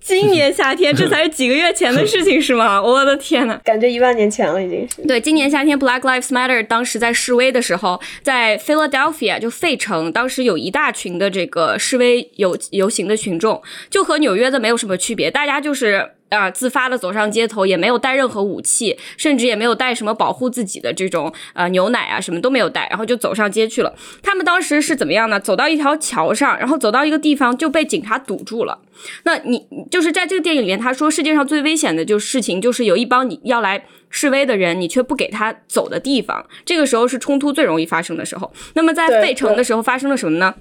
[0.00, 2.82] 今年夏天这才是几个月前的事情是吗？
[2.82, 5.02] 我的天呐， 感觉一万年前了已经是。
[5.06, 16.10] 对，今年夏天 Black Lives Matter 当时在示威的时候，在 Philadelphia 就费城，当时有一大群的这个示威游游行的群众，就和纽约的没有什么区别，大家就是。
[16.32, 16.50] 啊！
[16.50, 23.94] 自发的走上街头，也没有带任何武器，甚至也没有带什么保护自己的这种呃牛奶啊，什么都没有带，然后就走上街去了。
[24.22, 25.38] 他们当时是怎么样呢？
[25.38, 28.78] 走到一条桥上，然后走到一个地方就被警察堵住了。
[29.24, 36.46] 那你就是在这个电影里面，他说世界上最危险的就是事情，就是有一帮你要来示威的人，你却不给他走的地方。
[36.64, 38.52] 这个时候是冲突最容易发生的时候。
[38.74, 40.54] 那么在费城的时候发生了什么呢？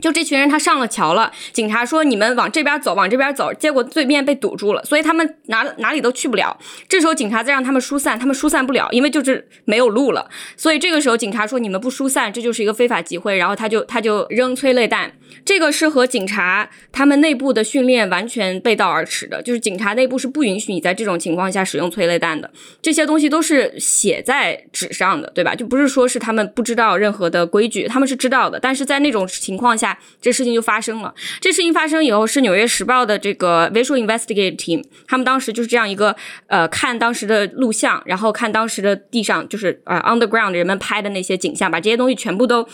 [0.00, 1.32] 就这群人，他上了桥了。
[1.52, 6.58] 警察说：“你们往这边走，往这边走。”结果对面被堵住了，所以他们哪哪里都去不了。
[6.88, 10.28] 这时候警察再让他们疏散，他们疏散不了，因为就是没有路了。
[10.56, 15.12] 所以这个时候警察说：“你们不疏散，这就是一个非法集会。”然后他就他就扔催泪弹。
[15.44, 22.50] 这个是和警察他们内部的训练完全背道而驰的，就是警察内部是不允许你在这种情况下使用催泪弹的。
[22.82, 25.54] 这些东西都是写在纸上的，对吧？
[25.54, 28.58] 就不是说是他们不知道任何的规矩，他们是知道的。
[28.60, 29.83] 但是在那种情况下。
[30.20, 31.12] 这事情就发生了。
[31.40, 36.14] 这事情发生以后，是《纽约时报》的这个 Visual Investigative Team，他们当时就是这样一个
[36.46, 42.68] 呃，看当时的录像，然后看当时的地上就是呃 underground 人们拍的那些景象，把这些东西全部都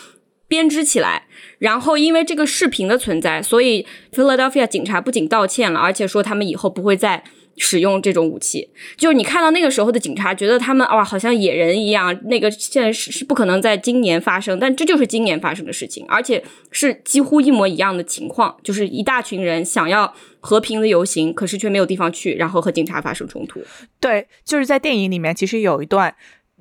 [0.46, 1.26] 编织起来。
[1.58, 7.24] 然后因为这个视频的存在，所以 Philadelphia 警察不仅道歉了，而且说他们以后不会再。
[7.56, 12.18] 使用这种武器，就是你看到那个时候的警察，觉得他们哇，好像野人一样。
[12.24, 23.60] 那个现在是是不可能在今年发生，但这就是今年发生的事情，而且是几乎一模一样的情况，就是一大群人想要和平的游行，可是却没有地方去，然后和警察发生冲突。
[24.00, 26.14] 对，就是在电影里面，其实有一段，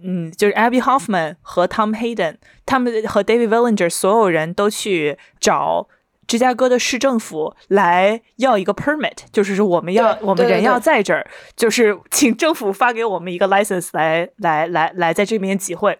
[0.04, 5.88] 嗯，就是 Abby Hoffman 和 Tom Hayden，他们和 David Villinger 所有人都去找。
[6.30, 15.98] 芝加哥的市政府来要一个 permit，就是说我们要我们人要在这儿，就是请政府发给我们一个 license 来来来来在这边集会。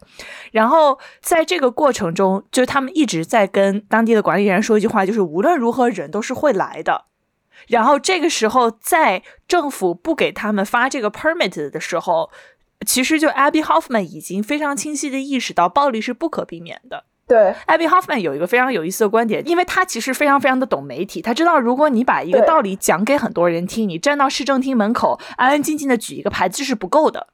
[0.52, 7.06] 然后在这个过程中，就他们一直在跟当地的管理员说一句话，就是无论如何人都是会来的。
[7.68, 12.30] 然后这个时候，在政府不给他们发这个 permit 的时候，
[12.86, 17.06] 其实就 Abby Hoffman 已经非常清晰的意识到暴力是不可避免的。
[17.30, 27.28] 对，Abby Hoffman 有一个非常有意思的观点，因为他其实非常非常的懂媒体，他知道如果你把一个道理讲给很多人听，你站到市政厅门口安安静静的举一个牌子是不够的。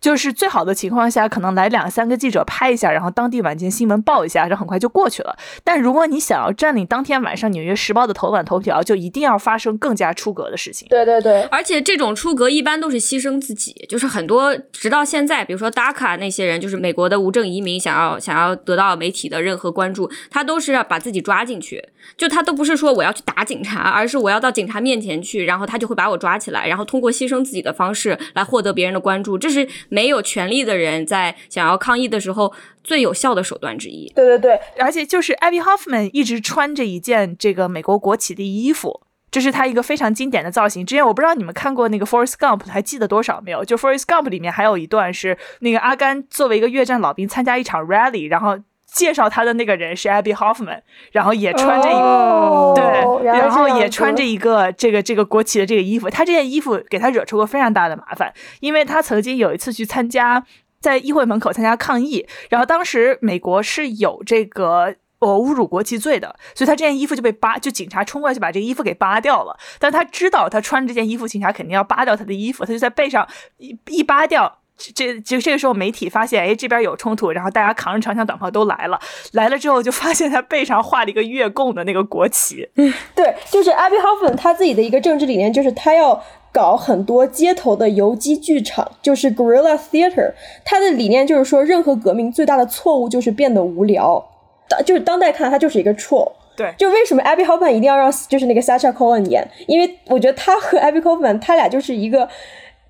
[0.00, 5.36] 就是最好的情况下，可能来两三个记者拍一下，然后当地晚间新闻报一下，这很快就过去了。
[5.64, 10.86] 但如果你想要占领当天晚上《纽约时报》的头版头条，就一定要发生更加出格的事情。
[10.88, 21.82] 对对对，而且这种出格一般都是牺牲自己，就是很多直到现在，比如说 DACA 那些人，就是美国的无证移民，想要想要得到媒体的任何关注，他都是要把自己抓进去，
[22.16, 30.58] 就他都不是说我要去打警察，而是我要到警察面前去，然后他就会把我抓起来，然后通过牺牲自己的方式来获得别人的关注，这是没有权利。
[30.68, 32.52] 的人在想要抗议的时候，
[32.84, 34.06] 最有效的手段之一。
[34.14, 40.84] 对对对，而且就是 Abby Hoffman 一直穿着一件这个美国国旗的衣服，这是他一个非常经典的造型。
[40.84, 43.64] 之前我不知道你们看过那个《Forrest Gump》，还记得多少没有？
[43.64, 48.58] 就《Forest Gump》里面还有一段是那个阿甘作为一个越战老兵参加一场 rally，然后
[48.98, 50.80] 介绍他的那个人是 Abby Hoffman，
[51.12, 56.10] 然后也穿着一个、哦对，然后也穿着一个这个这个国旗的这个衣服。
[56.10, 60.44] 他这件衣服给他惹出过非常大的麻烦，因为他曾经有一次去参加
[60.80, 64.96] 在议会门口参加抗议，然后当时美国是有这个。
[65.20, 69.58] 我侮辱国旗罪的，所以他这件衣服就被扒，就警察冲过去把这个衣服给扒掉了。
[69.80, 74.60] 但他知道他穿这件衣服，警察肯定要扒掉他的衣服，他就在背上一一扒掉。
[74.94, 78.98] 这就这个时候媒体发现，哎，这边有冲突，然后大家扛着长枪短炮都来了。
[79.32, 82.68] 来了之后就发现他背上画了一个越共的那个国旗。
[82.76, 90.32] 嗯对，就是 Abby Hoffman 他自己的一个政治理念，就是他要搞很多街头的游击剧场，就是 guerrilla theater。
[90.64, 94.24] 他的理念就是说，任何革命最大的错误就是变得无聊。
[94.68, 96.30] 当就是当代看，他就是一个 troll。
[96.56, 99.48] 对，就为什么 Abby Hoffman 一定要让就是那个 Sacha Cohen 演？
[99.66, 102.28] 因为我觉得他和 Abby Hoffman 他俩就是一个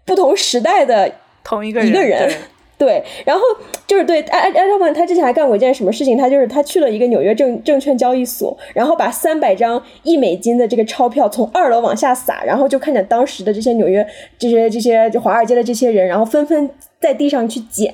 [0.05, 1.13] 不同时代的
[1.49, 2.31] 同一个一个人
[2.77, 3.03] 对。
[3.25, 3.43] 然后
[3.87, 6.17] 就是对艾艾艾超曼，他之前还干过一件什么事情？
[6.17, 14.07] 他就是他去了一个纽约证证券交易所，然后把三百张一美金的这个钞票从二楼往下撒，然后就看见当时的这些纽约
[14.39, 17.93] 这些这些就华尔街的这些人，然后纷纷在地上去捡。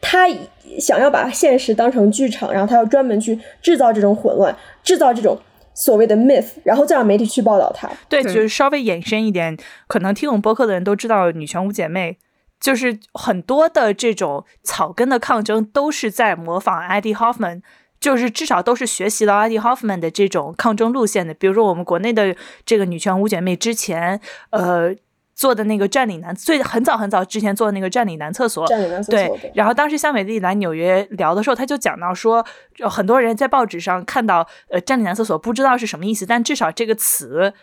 [0.00, 0.26] 他
[0.78, 5.38] 想要把现实当成剧场，然后他要专门去制造这种混乱，制造这种
[5.74, 7.90] 所谓的 myth，然后再让媒体去报道他。
[8.08, 12.16] 对，对就是稍微延伸一点，可能听我们播客的人都知道，女权五姐妹
[12.64, 17.60] 就是很多的这种草根的抗争都是在模仿 Eddie Hoffman。
[18.00, 24.94] 就是至少都是学习了 Eddie Hoffman 的这种抗争路线的，比如说我们国内的这个女权五姐妹之前，呃，
[25.34, 32.44] 做的那个占领男最很早很早之前做的那个占领男厕所，占领男厕对所，对，然后当时香美丽来纽约聊的时候，她就讲到说，
[32.90, 37.54] 很多人在报纸上看到呃“占领男厕所”，不知道是什么意思，但至少这个词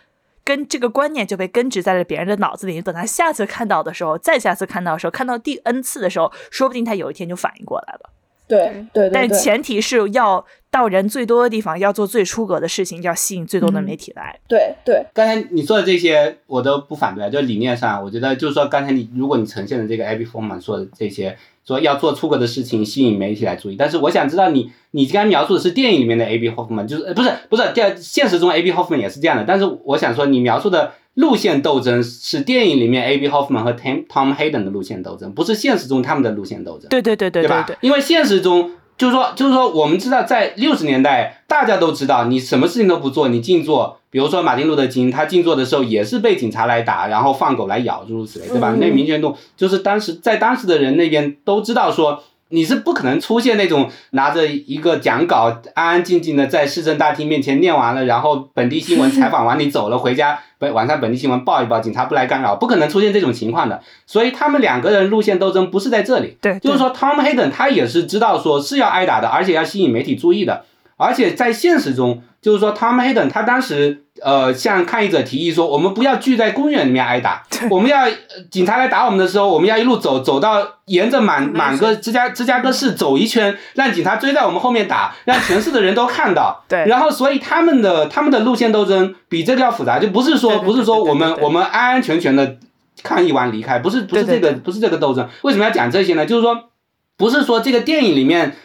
[0.44, 2.82] 跟这个观念就被根植在了别人的脑子里。
[2.82, 8.10] 等他下次看到的时候，再下次看到的时候，看到第 n 次的时候，说不定他有一天就反应过来了。
[8.48, 14.38] 对对对但，前提是要到人最多的地方，要做最出格的事情，要吸引最多的嗯媒体来。
[14.46, 36.90] 对对刚才你说的这些我都不反对，啊，就理念上，我觉得就是说，刚才你如果你呈现的这个 Abby Forman 说的这些，说要做出格的事情，吸引媒体来注意，但是我想知道你你刚才描述的是电影里面的 Abby Hoffman，就是呃不是不是，这现实中 Abby Hoffman 也是这样的，但是我想说你描述的路线斗争是电影里面 Abby Hoffman 和 Tom Tom Hayden 的路线斗争，不是现实中他们的路线斗争。
[36.90, 37.64] 对对对对对吧？
[37.68, 48.74] 对，因为现实中就是说，就是说，我们知道在六十年代，大家都知道，你什么事情都不做，你静坐，比如说马丁路德金，他静坐的时候也是被警察来打，然后放狗来咬，诸如此类，对吧？
[48.74, 52.22] 嗯那民权运动就是当时在当时的人那边都知道说。
[52.52, 63.82] 你是不可能出现那种拿着一个讲稿，安安静静的在市政大厅面前念完了，然后本地新闻采访完你走了， 回家本晚上本地新闻报一报，警察不来干扰，不可能出现这种情况的。
[64.06, 70.66] 所以他们两个人路线斗争不是在这里，对，就是说，Tom Hayden 他也是知道说是要挨打的，而且要吸引媒体注意的，
[70.98, 78.12] 而且在现实中，就是说，Tom Hayden 他当时呃向抗议者提议说，我们不要聚在公园里面挨打， 我们要、呃
[78.50, 86.64] 警察来打我们的时候，我们要一路走走到沿着满满个芝加芝加哥市走一圈，让警察追在我们后面打，让全市的人都看到。
[86.70, 92.58] 对然后所以他们的他们的路线斗争比这个要复杂，就不是说不是说我们我们安安全全的
[93.04, 95.28] 抗议完离开，不是不是这个不是这个斗争。
[95.42, 96.26] 为什么要讲这些呢？
[96.26, 96.70] 就是说，
[97.18, 98.56] 不是说这个电影里面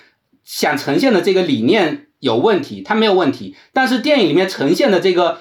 [0.44, 5.38] 想呈现的这个理念有问题，它没有问题，但是电影里面呈现的这个。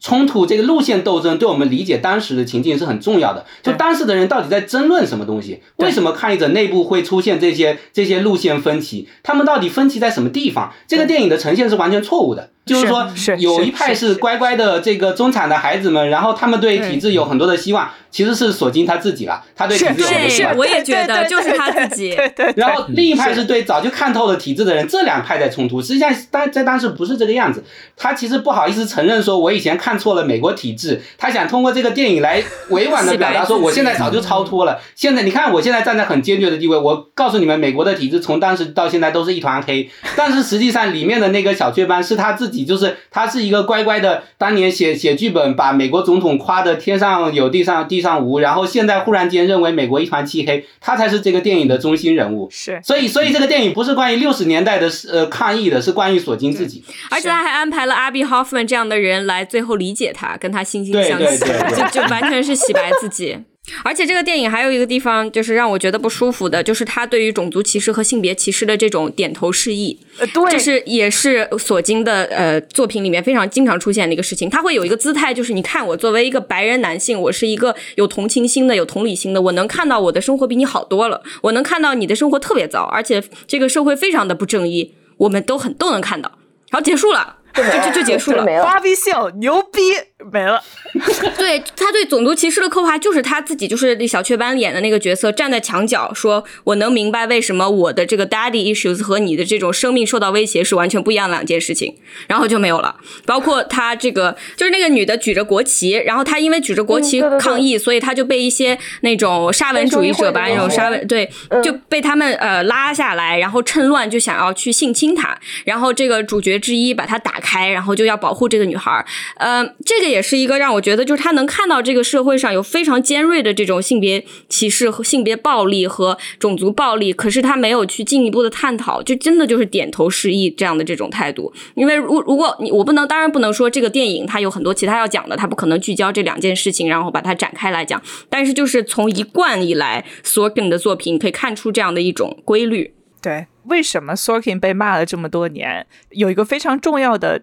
[0.00, 3.44] 冲突这个路线斗争对我们理解当时的情境是很重要的。
[3.64, 5.60] 就当时的人到底在争论什么东西？
[5.78, 9.08] 为什么抗议者内部会出现这些这些路线分歧？
[9.24, 10.72] 他们到底分歧在什么地方？
[10.86, 12.50] 这个电影的呈现是完全错误的。
[12.68, 20.56] 就是说，有一派是乖乖的这个中产的孩子们，然后他们对体制有很多的希望，其实是索金他自己了，他对体制有很多对希望。
[20.56, 22.16] 我也觉得对对就是他自己
[22.56, 25.80] 然后另一派是对早就看透了体制的人，这两派在冲突。
[25.80, 27.64] 实际上，当在当时不是这个样子。
[27.96, 31.00] 他其实不好意思承认说，我以前看错了美国体制。
[31.16, 34.78] 他想通过这个电影来委婉的 表达说，我现在早就超脱了。
[34.94, 36.76] 现在你看，我现在站在很坚决的地位。
[36.76, 39.88] 我告诉你们，美国的体制从当时到现在都是一团黑。
[40.16, 52.48] 但是实际上，里面的那个小雀斑是他自己，就是他是一个乖乖的，当年写写剧本，把美国总统夸的天上有地上地上无，然后现在忽然间认为美国一团漆黑，他才是这个电影的中心人物。
[52.50, 56.84] 是所以，所以这个电影不是关于六十年代的呃抗议的，是关于索金自己。
[57.10, 61.38] 而且他还安排了阿比 Hoffman 这样的人来最后理解他，跟他惺惺相惜，
[61.74, 63.38] 就就完全是洗白自己。
[63.84, 74.48] 而且这个电影还有一个地方，就是让我觉得不舒服的，就是他对于种族歧视和性别歧视的这种点头示意，呃，对，就是也是索金的呃作品里面非常经常出现的一个事情。
[74.48, 86.38] 他会有一个姿态，就是你看我作为一个白人男性，我是一个有同情心的、有同理心的，我能看到我的生活比你好多了，我能看到你的生活特别糟，而且这个社会非常的不正义，我们都很都能看到。
[86.70, 87.36] 好，结束了。
[87.54, 89.80] 就就就结束了，芭比秀牛逼
[90.24, 90.60] 没了。
[91.38, 101.96] 对他对种族歧视的刻画，就是他自己就是那小雀斑演的那个角色，站在墙角说：“我能明白为什么我的这个 daddy issues 和你的这种生命受到威胁是完全不一样的两件事情。”
[102.26, 102.96] 然后就没有了。
[103.24, 111.30] 包括他这个，就是那个女的举着国旗，然后他因为举着国旗抗议，所以他就被一些那种沙文主义者吧，那种沙文对，
[111.62, 115.38] 就被他们呃拉下来，然后趁乱就想要去性侵她。
[115.64, 119.04] 然后这个主角之一把她打开，然后就要保护这个女孩。
[119.36, 131.52] 呃，这个也是一个让我觉得，就是他能看到这个社会上有非常尖锐的这种性别歧视和性别暴力和种族暴力，可是他没有去进一步的探讨，就真的就是点头示意这样的这种态度。
[131.74, 138.02] 因为如如果你我不能，当然不能说这个电影它有很多其他要讲的，它不可能聚焦这两件事情，然后把它展开来讲。
[138.28, 142.94] 但是就是从一贯以来，Sorkin 的作品可以看出这样的一种规律。
[143.20, 145.86] 对，为什么 Sorkin 被骂了这么多年？
[146.10, 147.42] 有一个非常重要的。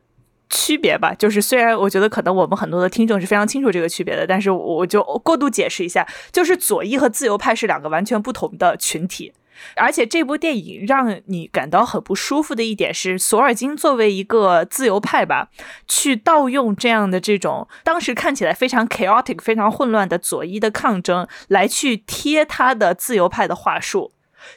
[0.49, 9.33] 区别吧，就是虽然我觉得可能我们很多的听众是非常清楚这个区别的，但是我就过度解释一下，就是左翼和自由派是两个完全不同的群体。
[9.77, 15.47] 而且这部电影让你感到很不舒服的一点是，索尔金作为一个自由派吧，
[15.87, 24.11] 去盗用这样的这种当时看起来非常 chaotic、非常混乱的左翼的抗争，来去贴他的自由派的话术。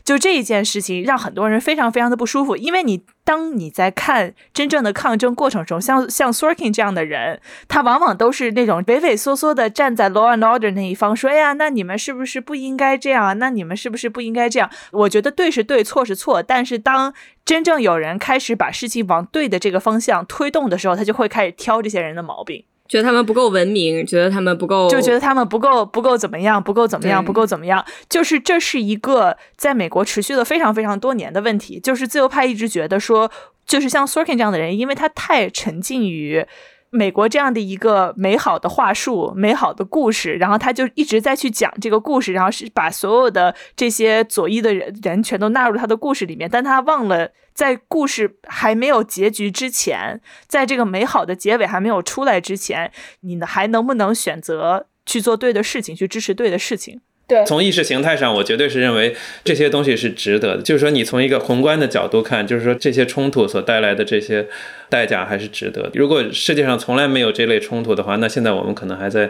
[0.05, 2.57] 就这一件事情，让很多人非常非常的不舒服。
[2.57, 13.39] 因为你当你在看真正的抗争过程中，像像 Sorkin 这样的人，他往往都是那种畏畏缩缩的站在 Law and Order 那一方，说：“哎呀，那你们是不是不应该这样？
[13.39, 16.43] 那你们是不是不应该这样？”我觉得对是对，错是错。
[16.43, 17.13] 但是当
[17.45, 22.65] 真正有人开始把事情往对的这个方向推动的时候，他就会开始挑这些人的毛病。
[22.89, 27.85] 觉得他们不够文明，觉得他们不够，就觉得他们不够不够怎么样，不够怎么样，不够怎么样。
[28.09, 31.79] 就是这是一个在美国持续了非常非常多年的问题。
[31.79, 33.31] 就是自由派一直觉得说，
[33.67, 36.47] 就是像 Sorkin 这样的人，因为他太沉浸于
[36.91, 47.31] 美国这样的一个美好的话术、美好的故事，然后他就一直在去讲这个故事，然后是把所有的这些左翼的人人全都纳入他的故事里面，但他忘了。
[47.55, 57.01] 在故事还没有结局之前，在这个美好的结尾还没有出来之前，你还能不能选择去做对的事情，去支持对的事情？
[57.29, 59.15] 对，从意识形态上，我绝对是认为
[59.45, 60.63] 这些东西是值得的。
[60.63, 64.47] 就是说，你从一个宏观的角度看，就是说这些冲突所带来的这些
[64.89, 65.91] 代价还是值得的。
[65.93, 69.27] 如果世界上从来没有这类冲突的话，那现在我们可能还在，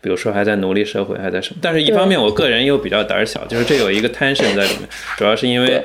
[0.00, 1.58] 比如说还在奴隶社会，还在什么？
[1.60, 4.88] 但是一方面，我个人又比较胆小，就是这有一个 tension 在里面，
[5.18, 5.84] 主要是因为。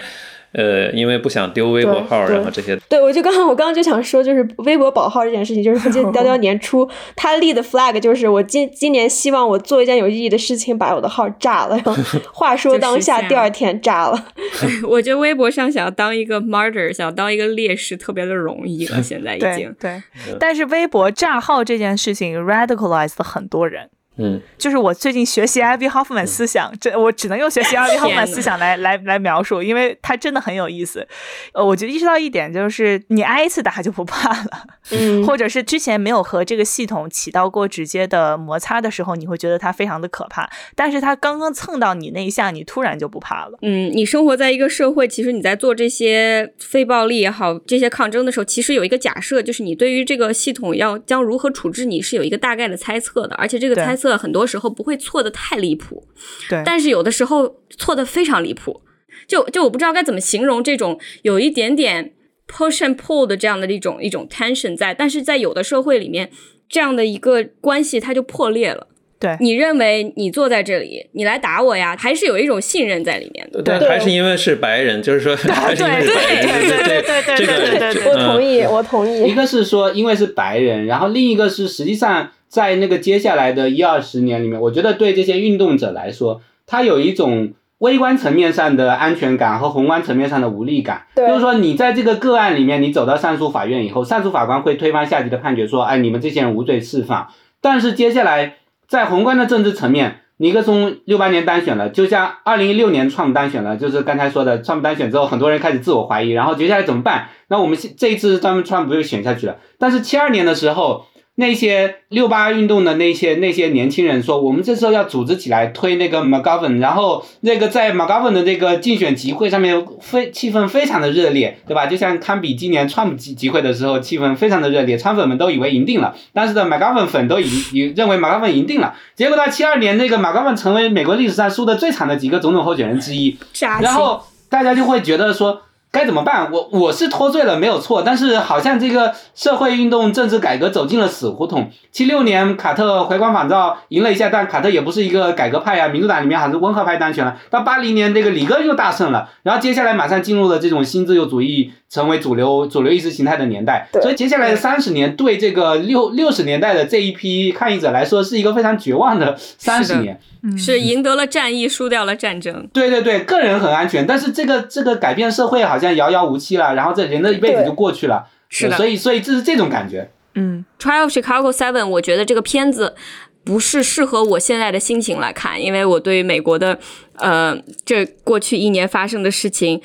[0.51, 2.75] 呃，因为不想丢微博号，然后这些。
[2.89, 11.77] 对，我就刚刚我刚刚就想说，就是微博保号这件事情，就是记得 雕雕年初他立的 flag，就是我今今年希望我做一件有意义的事情，把我的号炸了。
[12.33, 14.27] 话说当下，第二天炸了。
[14.89, 19.01] 我觉得微博上想要当一个 martyr，想当一个烈士，特别的容易了。
[19.03, 20.01] 现在已经对，
[20.39, 23.89] 但是微博炸号这件事情 radicalized 了很多人。
[24.19, 31.07] 嗯，就是我最近学习 Abby Hoffman 思想，这我只能用学习 Abby Hoffman 思想来来来描述，因为它真的很有意思。
[31.53, 34.49] 呃，我就意识到一点，就是你挨一次打就不怕了，
[34.91, 40.49] 嗯， 或者是之前没有和这个系统起到过直接的摩擦的时候，你会觉得它非常的可怕。
[40.75, 43.57] 但是它刚刚蹭到你那一下，你突然就不怕了。
[43.61, 54.08] 嗯，你生活在一个社会，其实你在做这些非暴力也好，这些抗争的时候，其实有一个假设，就是你对于这个系统要将如何处置你是有一个大概的猜测的，而且这个猜测。
[54.17, 56.07] 很多时候不会错的太离谱，
[56.49, 58.81] 对，但是有的时候错的非常离谱，
[59.27, 62.13] 就就我不知道该怎么形容这种有一点点
[62.47, 66.29] push and pull 的这样的一种一种 tension 在，但是在有的社会里面，
[66.67, 68.87] 这样的一个关系它就破裂了。
[69.19, 73.61] 对你认为你坐在这里，你来打我呀，还是有一种信任在里面的？
[73.61, 79.29] 对，还是因为是白人，就是说还是因为是白人，对对对对对对，我同意，我同意。
[79.29, 82.31] 一个是说因为是白人，然后另一个是实际上。
[82.49, 91.03] 在那个接下来的一二十年里面，我觉得对这些运动者来说，他有一种微观层面上的安全感和宏观层面上的无力感。
[91.15, 97.27] 就是说，你在这个个案里面，你走到上诉法院以后，上诉法官会推翻下级的判决，说，哎，你们这些人无罪释放。
[97.61, 98.55] 但是接下来
[98.87, 107.29] 在宏观的政治层面，尼克松六八年当选了，就像二零一六年创当选了，就是刚才说的，创当选之后，很多人开始自我怀疑，然后接下来怎么办？
[107.47, 111.05] 那我们这一次专门川普又选下去了，但是七二年的时候。
[111.39, 121.85] 那些六八运动的那些那些年轻人说，我们这时候要组织起来推那个 McGovern，然后那个在 McGovern 的这个竞选集会上面非气氛非常的热烈，对吧？
[121.85, 133.37] 就像堪比今年川普集集会的时候，气氛非常的热烈，川粉们都以为赢定了，当时的 McGovern 粉都已已认为 McGovern 赢定了，结果到七二年那个 McGovern 成为美国历史上输的最惨的几个总统候选人之一，
[133.81, 135.61] 然后大家就会觉得说。
[135.91, 136.51] 该怎么办？
[136.51, 138.03] 我我是脱罪了，没有错。
[138.03, 141.71] 但是好像这个社会运动、政治改革走进了死胡同。
[141.91, 147.37] 七六年卡特回光返照，赢了一下，但卡特也不是一个改革派啊，民主党里面还是温和派当选了。
[147.49, 153.89] 到八零年，这个里根又大胜了，然后接下来马上进入了这种新自由主义成为主流、主流意识形态的年代。
[153.99, 160.19] 所以接下来的三十年，对这个六六十年代的这一批抗议者来说，是一个非常绝望的三十年。
[160.57, 162.65] 是赢得了战役，输掉了战争。
[162.71, 168.27] 对对对，个人很安全，但是这个这个改变社会好像遥遥无期了，然后这人的一辈子就过去了。
[168.49, 170.11] 是的，所以所以这是这种感觉。
[170.35, 172.95] 嗯，Trial of Chicago Seven，我觉得这个片子
[173.43, 176.77] 不是适合我现在的心情来看，因为我对美国的
[177.15, 179.81] 呃这过去一年发生的事情。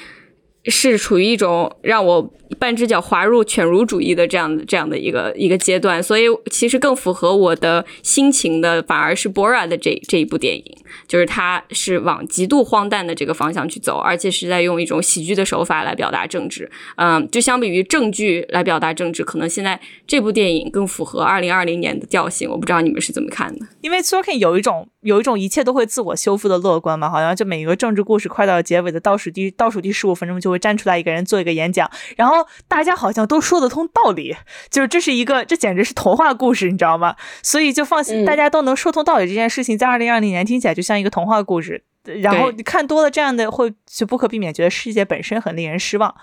[0.67, 10.65] 是处于一种让我半只脚滑入犬儒主义的这样的这样的一个一个阶段，所以其实更符合我的心情的反而是 Bora 的这这一部电影，
[11.07, 16.71] 就是它是往极度荒诞的这个方向去走，而且是在用一种喜剧的手法来表达政治。
[16.97, 22.49] 嗯，就相比于正剧来表达政治，可能现在这部电影更符合二零二零年的调性。
[22.49, 23.67] 我不知道你们是怎么看的？
[23.83, 30.55] 因为 Sorkin 有一种有一种一切都会自我修复的乐观嘛，好像就每一个政治故事快到结尾的倒数第倒数第十五分钟就。
[30.55, 34.37] 会站出来一个人做一个演讲，然后大家好像都说得通道理，
[34.71, 37.17] 就是这是一个，这简直是童话故事，你知道吗？
[37.43, 41.85] 所以就放心，大家都能说通道理这件事情，在二零二零年听起来就像一个童话故事。
[42.21, 46.15] 然后你看多了这样的，会就不可避免觉得世界本身很令人失望。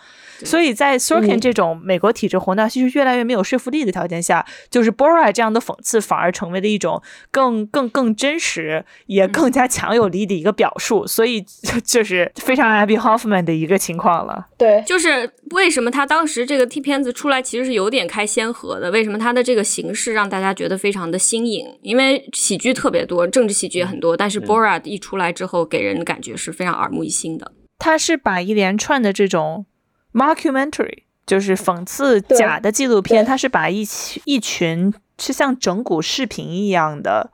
[0.46, 11.08] 所以在 Sorkin 这种美国体制宏大叙事越来越没有说服力的条件下，就是 Borat 这样的讽刺反而成为了一种更更更真实也更加强有力的一个表述。
[11.08, 11.42] 所以
[11.86, 14.48] 就是非常 Abby Hoffman 的一个情况了。
[14.58, 18.92] 对，就是为什么他当时这个 T 片子出来其实是有点开先河的？
[18.92, 21.66] 为什么他的这个形式让大家觉得非常的新颖？
[21.82, 25.62] 因为喜剧特别多，政治喜剧也很多，但是 Borat 一出来之后。
[25.72, 27.52] 给人的感觉是非常耳目一新的。
[27.78, 29.66] 他是把一连串的这种
[30.14, 37.32] mockumentary，就是讽刺假的纪录片，它是把一群一群是像整蛊视频一样的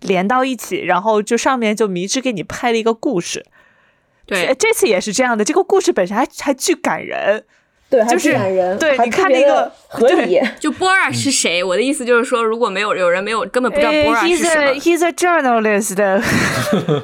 [0.00, 3.46] 连到一起，然后就上面就迷之给你拍了一个故事。
[4.26, 7.44] 对，这次也是这样的，这个故事本身还还巨感人。
[7.88, 8.32] 对，就是。
[8.78, 10.40] 对，你看那个合理。
[10.58, 11.62] 就 Bora 是谁？
[11.62, 14.72] 我的意思就是说，如果没有有人没有根本不知道 Bora 是什么。
[14.72, 15.94] He's a journalist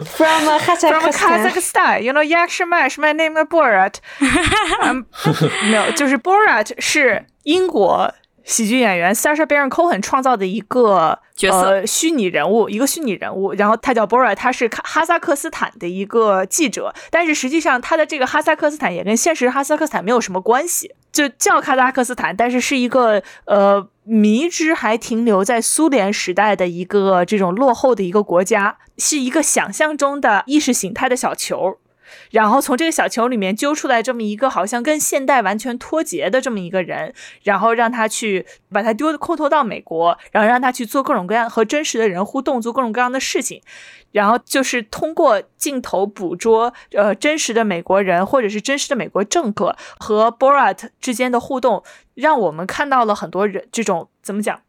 [0.04, 2.02] from Kazakhstan.
[2.02, 3.94] You know, Yakshimash, my name is Borat.
[5.70, 8.12] 没有，就是 Borat 是英国。
[8.44, 31.78] 喜剧演员 Sasha Baron Cohen 创造的一个角色，虚拟人物，一个虚拟人物，然后他叫 Bora，他是哈萨克斯坦的一个记者，但是实际上他的这个哈萨克斯坦也跟现实哈萨克斯坦没有什么关系，就叫哈萨克斯坦，但是是一个呃迷之还停留在苏联时代的一个这种落后的一个国家，是一个想象中的意识形态的小球。
[32.30, 43.62] 然后从这个小球里面揪出来这么一个好像跟现代完全脱节的这么一个人，然后让他去把他丢的空投到美国，然后让他去做各种各样和真实的人互动，做各种各样的事情，
[44.10, 51.82] 然后就是通过镜头捕捉呃真实的美国人或者是真实的美国政客和 Borat 之间的互动，
[52.14, 54.60] 让我们看到了很多人这种怎么讲？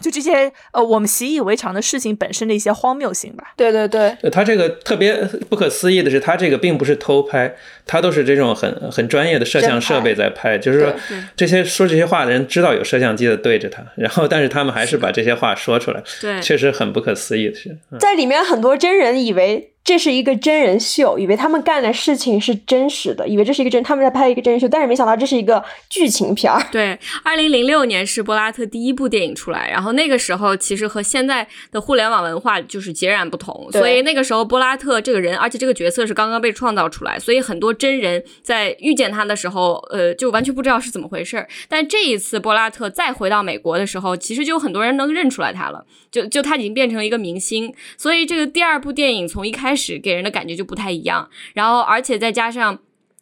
[0.00, 3.52] 就这些呃，我们习以为常的事情本身的一些荒谬性吧。
[3.56, 5.16] 对对对，他这个特别
[5.48, 7.56] 不可思议的是，他这个并不是偷拍，
[7.88, 10.56] 他都是这种很很专业的摄像设备在拍。
[10.56, 10.94] 就是说，
[11.34, 16.00] 这些说这些话的人知道有摄像机的对着他， 然后但是他们还是把这些话说出来。
[16.20, 19.72] 对，确实很不可思议的是，在里面很多真人以为。
[19.84, 26.62] 这是一个真人秀，以为他们干的事情是真实的，以为这是一个真，他们在拍一个真人秀，但是没想到这是一个剧情片儿。
[26.70, 41.46] 对，二零零六年是柏拉特第一部电影出来，然后那个时候其实和现在的互联网文化就是截然不同，所以那个时候柏拉特这个人，而且这个角色是刚刚被创造出来，所以很多真人在遇见他的时候，呃，就完全不知道是怎么回事。
[41.66, 49.78] 但这一次柏拉特再回到美国的时候，其实就有很多人能认出来他了，就就他已经变成了一个明星，所以这个第二部电影从一开。
[49.78, 52.80] 始给人的感觉就不太一样，然后而且再加上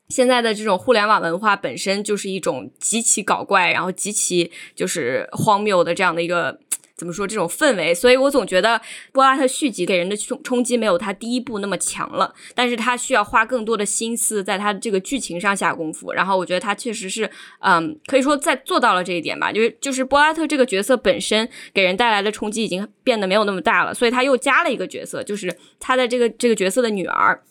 [0.08, 6.58] 现在的这种互联网文化本身就是一种极其搞怪，然后极其就是荒谬的这样的一个
[6.96, 8.80] 怎么说这种氛围，所以我总觉得
[9.12, 16.12] 波拉特续集给人的冲冲击没有他第一部那么强了，但是他需要花更多的心思在他这个剧情上下功夫。
[16.12, 17.30] 然后我觉得他确实是，
[17.60, 19.52] 嗯，可以说在做到了这一点吧。
[19.52, 27.42] 就是就是波拉特这个角色本身给人带来的冲击已经变得没有那么大了，所以他又加了一个角色，就是他的这个这个角色的女儿。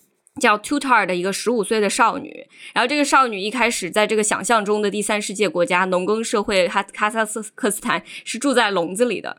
[0.41, 9.37] 叫 Tutar 的一个十五岁的少女，然后这个少女一开始在这个想象中的第三世界国家农耕社会哈哈萨斯克斯坦是住在笼子里的，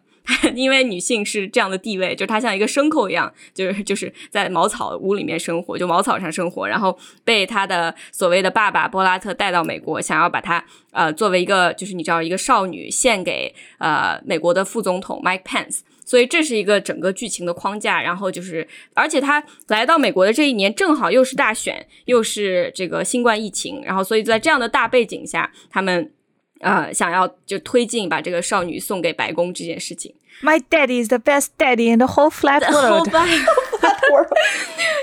[0.54, 15.80] 因为女性是这样的地位，就是她像一个牲口一样，就是就是在茅草屋里面生活，就茅草上生活，然后被她的所谓的爸爸波拉特带到美国，想要把她呃作为一个就是你知道一个少女献给呃美国的副总统 Mike Pence。
[16.06, 26.10] 所以这是一个整个剧情的框架，然后就是，而且他来到美国的这一年正好又是大选，又是这个新冠疫情，然后所以在这样的大背景下，他们
[26.60, 30.14] 呃想要就推进把这个少女送给白宫这件事情。
[30.42, 33.10] My daddy is the best daddy in the whole flat world.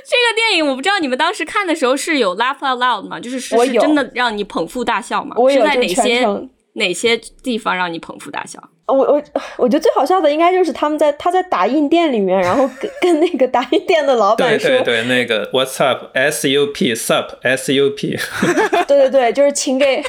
[0.05, 3.19] 这个电影我不知道你们当时看的时候是有 laugh out loud 吗？
[3.19, 5.35] 就是是真的让你捧腹大笑吗？
[5.49, 6.23] 是在哪些
[6.73, 8.59] 哪些地方让你捧腹大笑？
[8.85, 9.23] 我我
[9.57, 18.17] 我觉得最好笑的应该就是他们在他在打印店里面，然后跟跟那个打印店的老板说，对对对，那个 What's up S U P Sup S U P，
[18.85, 20.03] 对对对，就是请给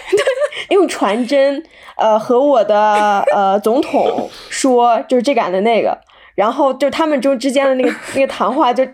[0.70, 1.62] 用传真
[1.96, 5.96] 呃和我的呃总统说就是这杆的那个，
[6.34, 8.84] 然后就他们中之间的那个那个谈话就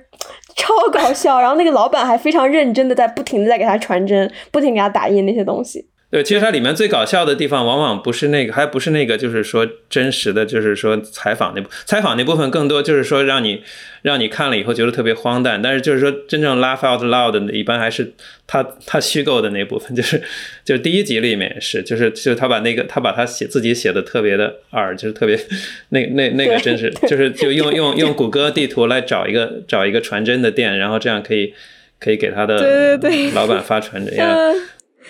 [0.56, 5.88] 超搞笑，然后那个老板还非常认真的在不停的在给他传真，不停给他打印那些东西。
[6.10, 13.62] 对，其实它里面最搞笑的地方，往往不是那个，还不是那个，就是说真实的，就是说采访那部采访那部分，更多就是说让你
[14.02, 15.62] 让你看了以后觉得特别荒诞。
[15.62, 18.12] 但是就是说真正 laugh out loud 的，一般还是
[18.48, 20.20] 他他虚构的那部分，就是
[20.64, 25.38] 就是第一集里面是，就是就是他把那个他把他写自己写的特别的二，就是特别
[25.90, 31.54] 那那那个真是就是就用用用谷歌地图来找一个找一个传真的店，然后这样可以
[32.00, 32.98] 可以给他的
[33.32, 34.36] 老板发传真呀。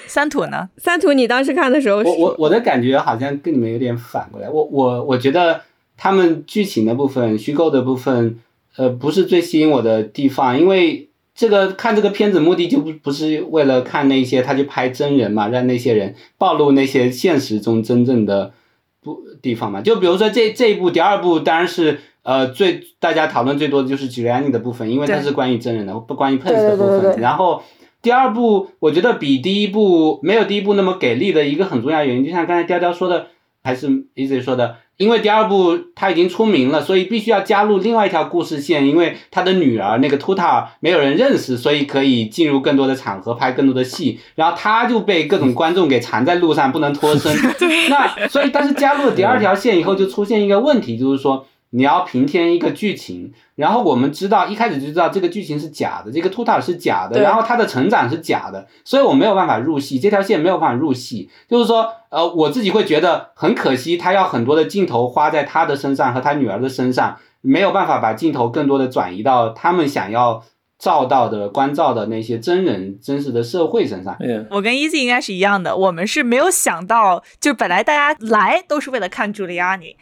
[0.07, 0.69] 三土呢？
[0.77, 4.49] 三土，你当时看的时候，我我我的感觉好像跟你们有点反过来。
[4.51, 5.61] 我我我觉得
[5.97, 8.39] 他们剧情的部分、虚构的部分，
[8.77, 10.59] 呃，不是最吸引我的地方。
[10.59, 18.53] 因为这个看这个片子目的就不不是为了看那些，他去拍真人嘛，让那些人暴露那些现实中真正的
[19.01, 19.81] 不地方嘛。
[19.81, 27.21] 就比如说这这一部，第二部当然是呃最大家讨论最多的就是 Juliani 的部分，因为它是关于真人的，不关于 Pence 的部分。
[27.21, 27.63] 然后。
[28.03, 33.27] 第二部我觉得比第一部没有第一部那么给力的一个很重要原因，就像刚才雕雕说的，
[33.63, 47.37] 还是 Easy 说的，因为第二部他已经出名了，所以必须要加入另外一条故事线，因为他的女儿那个 Tuta 没有人认识，所以可以进入更多的场合拍更多的戏，然后他就被各种观众给缠在路上不能脱身。
[47.91, 51.47] 那所以但是加入了第二条线以后，就出现一个问题，就是说。
[51.71, 70.43] 你要平添一个剧情，然后我们知道一开始就知道这个剧情是假的，这个秃塔是假的，然后他的成长是假的，所以我没有办法入戏，这条线没有办法入戏，就是说，呃，我自己会觉得很可惜，他要很多的镜头花在他的身上和他女儿的身上，没有办法把镜头更多的转移到他们想要。
[70.81, 74.17] 照到的、关照的那些真人、真实的社会身上，
[74.51, 75.77] 我跟 Easy 应该是一样的。
[75.77, 79.95] 我们是没有想到，就本来大家来都是为了看朱莉安尼，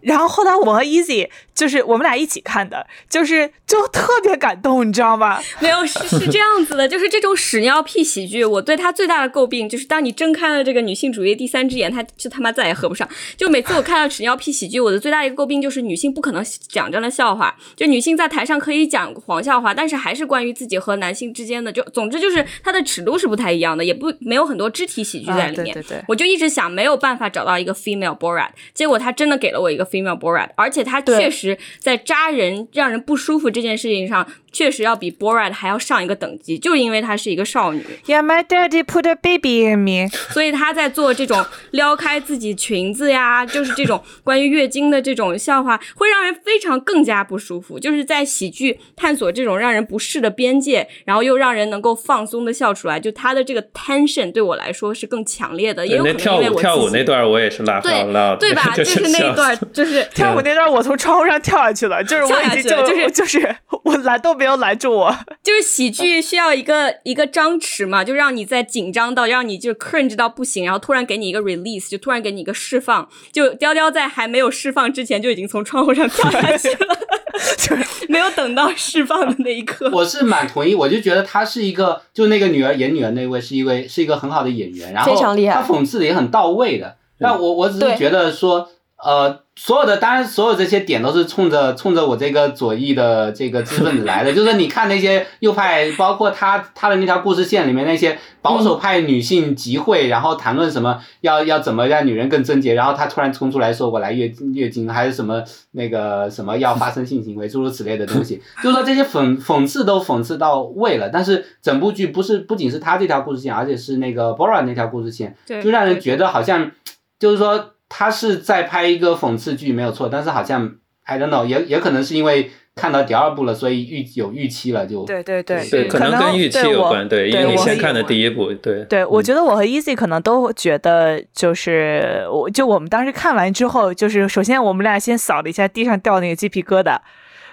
[0.00, 5.38] 然后后来我和 Easy 就是我们俩一起看的，就是就特别感动，你知道吗？
[5.60, 13.06] 没有，是是这样子的，就是这种屎尿屁喜剧，我对他最大的诟病就是，当你睁开了这个女性主义第三只眼，他就他妈再也合不上。
[13.36, 20.21] 就每次我看到屎尿屁喜剧，我的最大一个诟病就是女性不可能讲这样的笑话，就女性在台上可以讲黄笑话，但是还是。
[20.22, 25.74] 是关于自己和男性之间的，就总之就是它的尺度是不太一样的，也不没有很多肢体喜剧在里面。
[25.74, 34.26] 对对对，我就一直想没有办法找到一个 female Borat，结果他真的给了我一个 female Borat，而且他确实在扎人让人不舒服这件事情上。
[34.52, 37.82] 确实要比 Borat 还要上一个等级，就是因为她是一个少女。
[38.06, 40.08] Yeah, my daddy put a baby in me。
[40.30, 47.78] 所以她在做这种撩开自己裙子呀， 就是这种关于月经的这种笑话，会让人非常更加不舒服。
[47.78, 53.00] 就是在喜剧探索这种让人不适的边界，然后又让人能够放松的笑出来。
[53.00, 55.86] 就她的这个 tension 对我来说是更强烈的。
[55.86, 58.72] 也有可能因为我跳舞那段我也是拉到了，对吧？
[58.76, 64.41] 就是那一段， 就是跳舞那段，我从窗户上跳下去了，就是我已经就是就是我懒都。
[64.42, 73.08] 没有拦住我， 就是喜剧需要一个一个张弛嘛，就让你在紧张到让你就 cringe 到不行，然后突然给你一个 release，就突然给你一个释放。
[73.30, 76.98] 就雕雕在还没有释放之前就已经从窗户上跳下去了，
[77.56, 79.88] 就是没有等到释放的那一刻。
[79.92, 86.96] 我是蛮同意，我就觉得他是一个，就那个女儿演女儿那位是一位是一个很好的演员，然后他讽刺的也很到位的。
[87.20, 88.68] 但我我只是觉得说，
[89.04, 89.40] 呃。
[89.54, 116.72] 所有的当然所有这些点都是冲着冲着我这个左翼的这个知识分子来的， 就是你看那些右派，包括他他的那条故事线里面那些保守派女性集会，然后谈论什么要要怎么让女人更贞洁，然后他突然冲出来说我来月月经还是什么那个什么要发生性行为诸如此类的东西，就是说这些讽讽刺都讽刺到位了，但是整部剧不是不仅是他这条故事线，而且是那个 Bora 那条故事线，就让人觉得好像
[117.18, 136.96] 就是说他是在拍一个讽刺剧没有错，但是好像 I don't know，也也可能是因为看到第二部了，所以预有预期了就对对对对，可能跟预期有关，对，因为你先看的第一部，对，对，我嗯觉得我和 Easy 可能都觉得，就是我就我们当时看完之后，就是首先我们俩先扫了一下地上掉那个鸡皮疙瘩，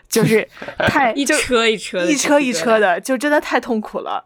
[0.08, 0.48] 就是
[0.88, 2.80] 太一车一车一车一车。
[2.80, 4.24] 的，就真的太痛苦了。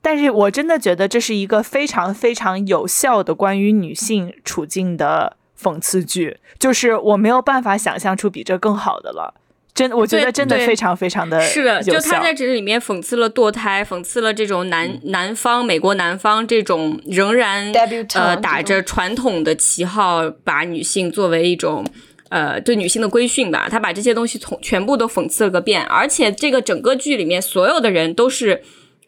[0.00, 9.34] 但是我真的觉得这是一个非常非常有效的关于女性处境的讽刺剧，就是我没有办法想象出比这更好的了。
[9.72, 17.72] 真，我觉得真的非常非常的是的，就他在这里面讽刺了堕胎，讽刺了这种南、嗯南方美国南方这种仍然
[18.14, 21.86] 呃打着传统的旗号，把女性作为一种。
[22.28, 28.62] 呃，对女性的规训吧，他把这些东西从全部都讽刺了个遍，而且这个整个剧里面所有的人都是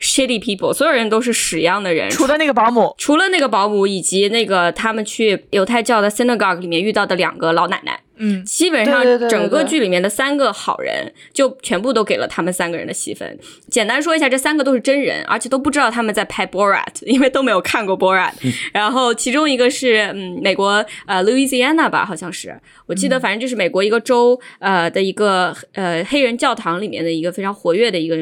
[0.05, 13.39] shitty people，所有人都是屎一样的人，除了那个保姆，除了那个保姆以及那个他们去犹太教的 synagogue 里面遇到的两个老奶奶，嗯，基本上整个剧里面的三个好人就全部都给了他们三个人的戏份。
[13.69, 18.33] 简单说一下，这三个都是真人，而且都不知道他们在拍 Borat， 因为都没有看过 Borat。
[18.73, 28.17] 然后其中一个是嗯美国呃 Louisiana 吧，好像是我记得，反正就是美国一个州呃的一个呃黑人教堂里面的一个非常活跃的一个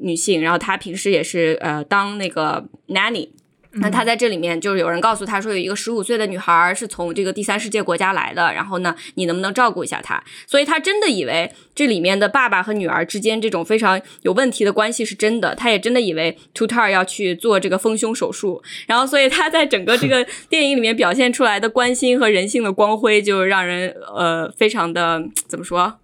[0.00, 3.28] 女性，然后她平时也是呃当那个 nanny。
[3.74, 10.22] 那他在这里面就是有人告诉他说，有一个十五岁的女孩儿是从这个第三世界国家来的，然后呢，你能不能照顾一下她？
[10.46, 25.98] 所以他真的以为这里面的爸爸和女儿之间这种非常有问题的关系是真的，他也真的以为 Tutar 要去做这个丰胸手术，然后所以他在整个这个 电影里面表现出来的关心和人性的光辉，就让人呃非常的怎么说，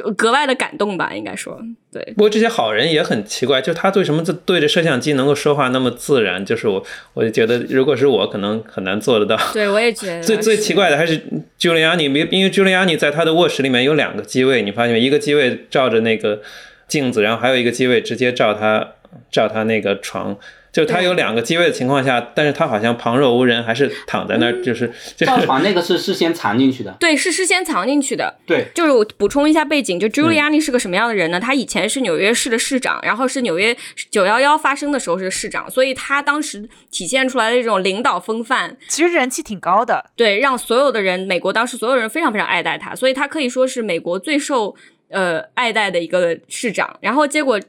[0.00, 1.58] 就格外的感动吧，应该说
[1.92, 2.02] 对。
[2.16, 6.44] 不过这些好人也很奇怪，就他为什么对着摄像机能够说话那么自然？
[6.44, 6.84] 就是我，
[7.14, 9.38] 我就觉得如果是我，可能很难做得到。
[9.52, 11.22] 对，我也觉得最最奇怪的还是
[11.58, 15.00] Giuliani，因为因为 Giuliani 在他的卧室里面有两个机位，你发现没？
[15.00, 16.40] 一个机位照着那个
[16.88, 18.94] 镜子，然后还有一个机位直接照他
[19.30, 20.36] 照他那个床。
[20.74, 28.40] 就他有两个机位的情况下，但是他好像旁若无人，还是躺在那儿，就是 就照床那个是事先藏进去的，对，是事先藏进去的。
[28.44, 31.38] 对，就是我补充一下背景，就 Giuliani 是个什么样的人呢？
[31.38, 33.76] 他以前是纽约市的市长，然后是纽约
[34.10, 40.10] 九幺幺发生的时候是市长，所以他当时体现出来的这种领导风范，其实人气挺高的。
[40.16, 44.74] 对，让所有的人，美国当时所有人非常非常爱戴他，所以他可以说是美国最受
[45.10, 46.96] 呃爱戴的一个市长。
[47.00, 47.60] 然后结果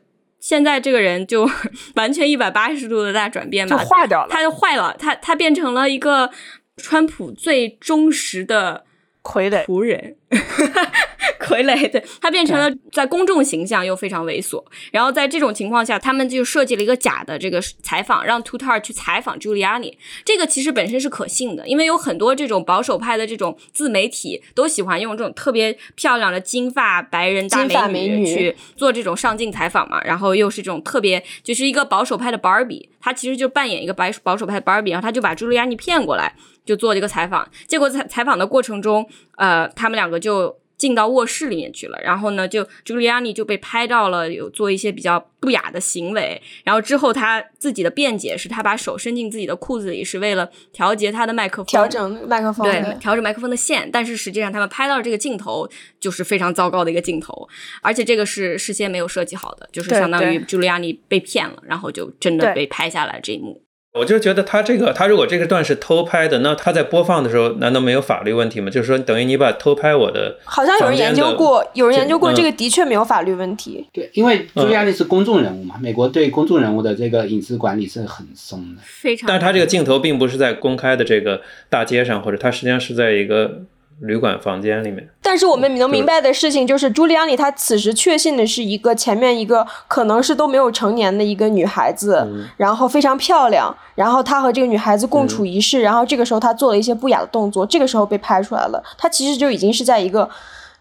[0.47, 1.49] 现在这个人就
[1.95, 6.29] 完全一百八十度的大转变就吧，化掉了，他就坏了，他他变成了一个
[6.77, 8.85] 川普最忠实的
[9.25, 9.65] 傀儡。
[9.65, 10.15] 仆人，
[11.41, 14.63] 傀儡，对他变成了在公众形象又非常猥琐。
[14.91, 19.95] 然后在这种情况下，他们就设计了一个假的这个采访，让 Tutar 去采访 Giuliani。
[20.23, 29.99] 这个其实本身是可信的，因为有很多这种保守派的这种自媒体都喜欢用这种特别漂亮的金发白人大金发美女去做这种上镜采访嘛。
[30.03, 36.35] 然后又是这种特别，就是一个保守派的 Barbie，他其实就扮演一个白保守派的 Barbie，然后他就把 Giuliani 骗过来。
[36.65, 39.07] 就做这个采访，结果采采访的过程中，
[39.37, 57.47] 呃，他们两个就进到卧室里面去了，然后呢，就 Giuliani 就被拍到了有做一些比较不雅的行为，然后之后他自己的辩解是他把手伸进自己的裤子里是为了调节他的麦克风，调整麦克风，对，调整麦克风的线，但是实际上他们拍到这个镜头就是非常糟糕的一个镜头，
[57.81, 63.64] 而且这个是事先没有设计好的，就是相当于对 Giuliani 被骗了，然后就真的被拍下来这一幕。
[63.95, 68.69] 我就觉得他这个，他如果这个段是偷拍的，那他在播放的时候，难道没有法律问题吗？
[68.69, 73.87] 就是说，等于你把偷拍我的，好像有人研究过，有人研究过嗯这个的确没有法律问题。
[73.93, 78.81] 对，因为朱利安尼是公众人物嘛，美国对公众人物的这个隐私管理是很松的。
[78.83, 83.61] 非常，但是他这个镜头并不是在公开的这个大街上，或者他实际上是在一个
[84.01, 85.09] 旅馆房间里面。
[85.21, 92.47] 但是我们能明白的事情就是，朱莉安妮她此时确信的是一个前面一个可能是都没有成年的一个女孩子，嗯。
[92.57, 100.29] 然后非常漂亮，然后她和这个女孩子共处一室，然后这个时候她做了一些不雅的动作，这个时候被拍出来了，她其实就已经是在一个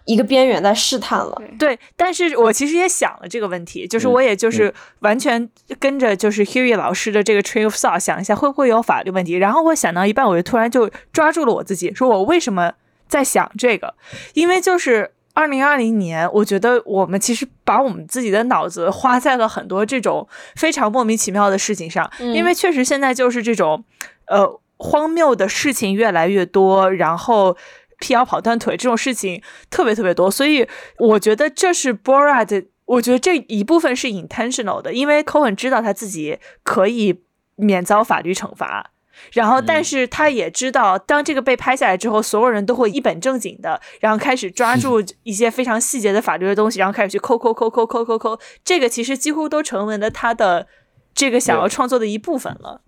[0.04, 1.42] 一个边缘在试探了。
[1.58, 5.48] 对，但是我其实也想了这个问题，就是嗯我也就是完全
[5.80, 12.72] 跟着就是 Huey 老师的这个 train of thought 想一下会不会有法律问题，然后我想到一半，我就突然就抓住了我自己，说我为什么
[13.14, 13.94] 在想这个，
[14.32, 23.84] 因为就是二零二零年，我觉得我们其实把我们自己的脑子花在了很多这种非常莫名其妙的事情上，因为确实现在就是这种
[24.26, 27.56] 呃荒谬的事情越来越多，然后。
[28.00, 29.40] 辟谣跑断腿这种事情
[29.70, 30.66] 特别特别多，所以
[30.98, 37.22] 我觉得这是 Borat，我觉得这一部分是 intentional 的，因为 Cohen 知道他自己可以
[37.54, 38.90] 免遭法律惩罚，
[39.32, 50.66] 然后但是他也知道，当这个被拍下来之后，所有人都会一本正经的，然后开始抓住 一些非常细节的法律的东西，然后开始去抠抠抠抠抠抠抠，这个其实几乎都成为了他的
[51.14, 52.80] 这个想要创作的一部分了。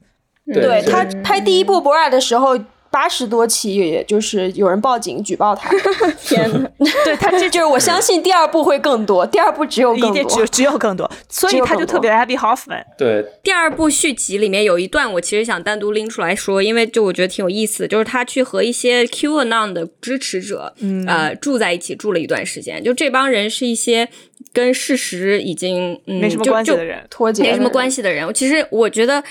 [0.52, 0.82] 对。
[0.82, 2.58] 他拍第一部 Borat 的时候。
[2.96, 5.68] 八十多起，也就是有人报警举报他。
[6.24, 6.66] 天呐，
[7.04, 12.82] 对他这就是我相信第二部会更多，第二部只有更多，只只有更多， 所以他就特别 Abby Hoffman。
[12.96, 24.08] 对，第二部续集里面有一段，我其实想单独拎出来说，因为就我觉得挺有意思，就是他去和一些 QAnon 的支持者，嗯呃，住在一起住了一段时间，就这帮人是一些
[24.54, 28.32] 跟事实已经没什么关系的人，脱节没什么关系的人。
[28.32, 29.22] 其实我觉得。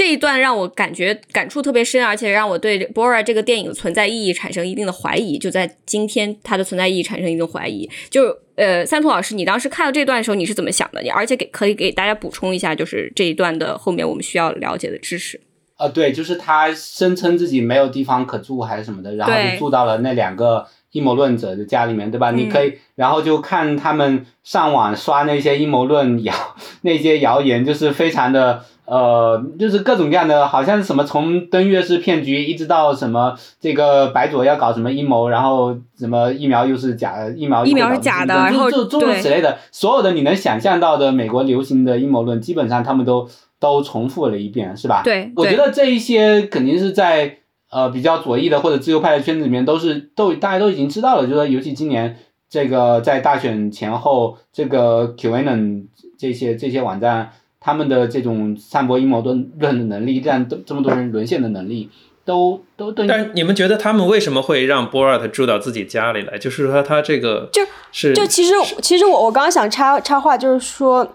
[0.00, 5.36] 这一段让我感觉感触特别深，而且让我对 Bora 这个电影的存在意义产生一定的怀疑。
[5.36, 7.86] 就在今天，它的存在意义产生一定怀疑。
[8.08, 11.02] 就呃，三兔老师，你当时看到这段的时候，你是怎么想的？
[11.02, 15.38] 你而且给可以给大家补充一下，就是这一段的后面我们需要了解的知识。
[15.76, 22.30] 啊，对，就是他声称自己没有地方可住还是什么的，然后就住到了那两个阴谋论者的家里面，对吧？
[22.30, 26.34] 你可以，然后就看他们上网刷那些阴谋论谣，
[26.80, 28.64] 那些谣言，就是非常的。
[28.90, 43.28] 呃，就是各种各样的，好像是什么从登月是骗局，一直到什么这个白左要搞什么阴谋，然后什么疫苗又是假疫苗，疫苗是假的，然后诸诸如此类的，所有的你能想象到的美国流行的阴谋论，基本上他们都
[43.60, 45.02] 都重复了一遍，是吧？
[45.04, 47.36] 对，我觉得这一些肯定是在
[47.70, 52.16] 呃比较左翼的或者自由派的圈子里面，都是都大家都已经知道了，就是尤其今年
[52.48, 55.84] 这个在大选前后，这个 QAnon
[56.18, 57.30] 这些这些网站。
[57.60, 61.90] 他们的这种散播阴谋论论的能力，让这么多人沦陷的能力，
[62.24, 63.06] 都都对。
[63.06, 66.38] 但你们觉得他们为什么会让波尔特住到自己家里来？
[66.38, 71.06] 就是说他这个就是就其实其实我我刚刚想插插话，就是说，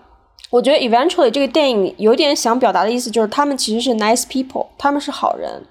[0.51, 5.63] 我觉得 eventually 这个电影有点想表达的意思，就是他们其实是 nice people，他们是好人，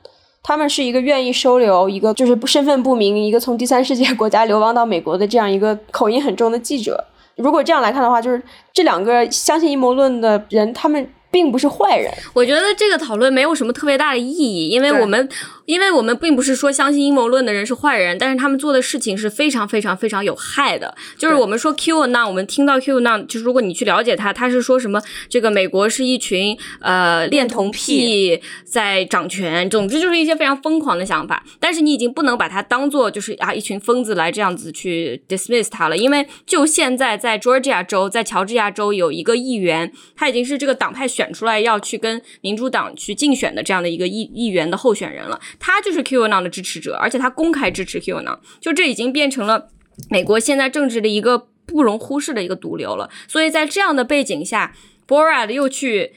[0.42, 7.04] 他们是一个愿意收留一个就是身份不明、一个从第三世界国家流亡到美国的这样一个口音很重的记者。
[7.36, 11.08] 如果这样来看的话，就是这两个相信阴谋论的人，他们。
[11.34, 15.28] 并不是坏人，我觉得这个讨论没有什么特别大的意义，因为我们，
[15.66, 20.96] 因为我们并不是说相信阴谋论的人是坏人，但是他们做的事情是非常非常非常有害的。
[21.18, 25.02] 就是我们说 Q 那，我们听到 Q 那，就是如果你去了解他，他是说什么？
[25.28, 31.42] 这个美国是一群呃恋童癖在掌权，总之就是一些非常疯狂的想法。
[31.58, 41.23] 但是你已经不能把它当做就是啊一群疯子来这样子去 dismiss 他了，因为就现在在 Georgia 州，在乔治亚州有一个议员，他已经是这个党派选。
[41.24, 49.68] 选出来要去跟民主党去竞选的这样的一个议议员的候选人了，他就是 QAnon 的支持者，而且他公开支持 QAnon，就这已经变成了
[50.10, 53.08] 美国现在政治的一个不容忽视的一个毒瘤了。
[53.26, 54.74] 所以在这样的背景下
[55.08, 56.12] ，Borat 又去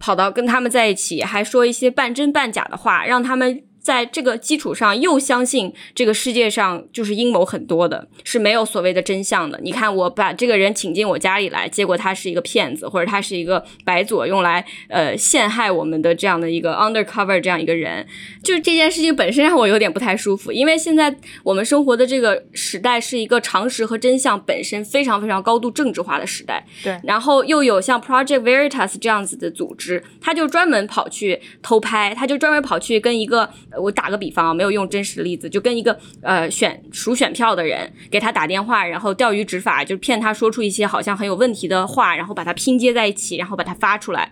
[0.00, 3.62] 跑到跟他们在一起，还说一些半真半假的话，让他们。
[3.88, 9.58] 在这个基础上，又相信这个世界上就是阴谋很多的，是没有所谓的真相的。
[9.62, 18.06] 你看，我把这个人请进我家里来，结果他是一个骗子，或者他是一个白左用来呃陷害我们的这样的一个 undercover 这样一个人，
[18.44, 20.52] 就是这件事情本身让我有点不太舒服。
[20.52, 26.62] 因为现在我们生活的这个时代是一个常识和真相本身非常非常高度政治化的时代。
[26.84, 33.48] 对，然后又有像 Project Veritas 这样子的组织，他就专门跑去偷拍，他就专门跑去跟一个。
[33.78, 44.30] 我打个比方啊，没有用真实的例子，就跟一个呃选数选票的人给他打电话，然后钓鱼执法，就是骗他说出一些好像很有问题的话，然后把它拼接在一起，然后把它发出来。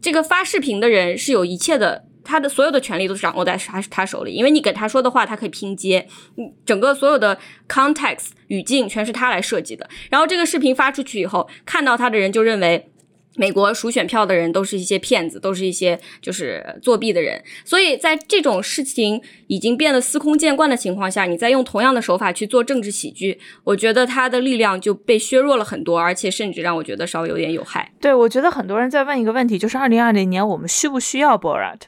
[0.00, 6.06] 这个发视频的人是有一切的，他的所有的权利都是掌握在他他手里，因为你给他说的话，他可以拼接，
[6.64, 7.38] 整个所有的
[7.68, 9.88] context 语境全是他来设计的。
[10.10, 12.87] 然后这个视频发出去以后，看到他的人就认为。
[13.38, 27.92] 美国数选票的人都是一些骗子，都是一些就是作弊的人，所以在这种事情已经变得司空见惯的情况下，你再用同样的手法去做政治喜剧，我觉得他的力量就被削弱了很多，而且甚至让我觉得稍微有点有害。
[28.00, 31.82] 对，我觉得很多人在问一个问题，就是二零二零年我们需不需要 Borat？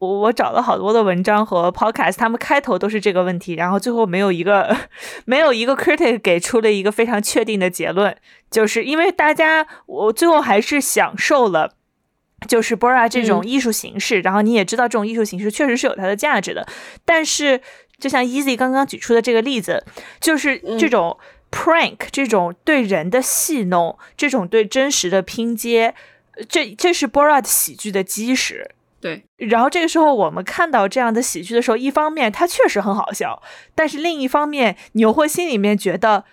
[0.00, 4.74] 我我找了好多的文章和 podcast，他们开头都是这个问题，然后最后没有一个
[5.26, 8.16] 没有一个 critic 给出了一个非常确定的结论，
[8.50, 11.74] 就是因为大家我最后还是享受了
[12.48, 16.66] 就是 Bora 这种艺术形式，然后你也知道这种艺术形式确实是有它的价值的，
[17.04, 17.60] 但是
[17.98, 19.84] 就像 Easy 刚刚举出的这个例子，
[20.18, 21.18] 就是这种
[21.50, 25.94] prank，这种对人的戏弄，这种对真实的拼接，
[26.48, 28.70] 这这是 Borat 喜剧的基石。
[29.00, 33.42] 对，然后这个时候我们看到这样的喜剧的时候，一方面它确实很好笑，
[33.74, 36.24] 但是另一方面你又会心里面觉得，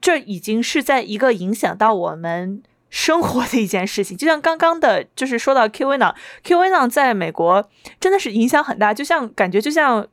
[0.00, 4.16] 这已经是在一个影响到我们生活的一件事情。
[4.16, 7.68] 就像刚刚的，就是说到 Q A 呢，Q A 呢在美国
[8.00, 10.06] 真的是影响很大，就像感觉就像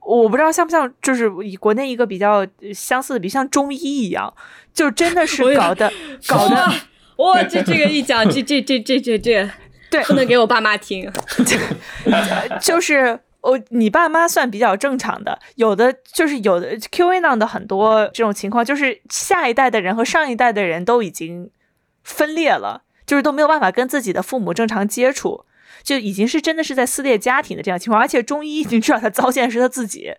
[0.00, 4.32] 我不知道像不像，就是以国内一个比较相似的，比如像中医一样，
[4.72, 5.92] 就真的是搞的
[6.26, 6.72] 搞的，
[7.16, 9.50] 哇，这这个一讲，这这这这这这。
[9.90, 11.10] 对，不能给我爸妈听。
[12.60, 21.50] 就是我，你爸妈算比较正常的，有的就是有的 Q A 呢的很多这种情况，就是下一代的人和上一代的人都已经
[22.04, 25.44] 分裂了，就是都没有办法跟自己的父母正常接触，
[25.82, 28.00] 就已经是真的是在撕裂家庭的这样情况。
[28.00, 30.12] 而且中医已经知道他糟践是他自己。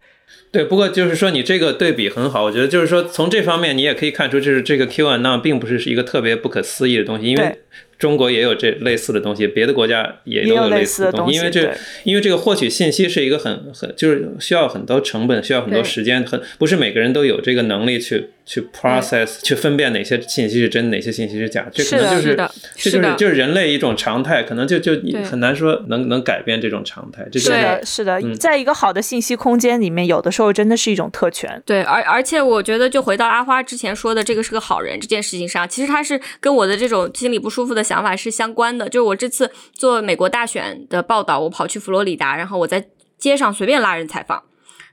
[0.52, 7.60] 对，不过就是说你这个对比很好，我觉得就是说从这方面你也可以看出，就是这个 Q A 呢并不是是一个特别不可思议的东西，因为。
[8.02, 11.72] 中国也有这类似的东西，别的国家也都有类似的东西，因为这
[12.04, 27.28] 因为这个获取信息是一个很很就是需要很多成本，需要很多时间，很不是每个人都有这个能力去去 process 去分辨哪些信息是真，哪些信息是假，这可能就是这就是就是人类一种常态，可能就就很难说能能改变这种常态。
[27.32, 31.62] 这是的，是的，在一个好的信息空间里面，有的时候真的是一种特权。
[31.66, 37.82] 对，而而且我觉得，就回到阿花之前说的这个是个好人这件事情上，其实他是跟我的这种心里不舒服的。
[37.92, 42.86] 想法是相关的，就是我这次做美国大选的报道，我跑去佛罗里达，然后我在
[43.18, 44.42] 街上随便拉人采访，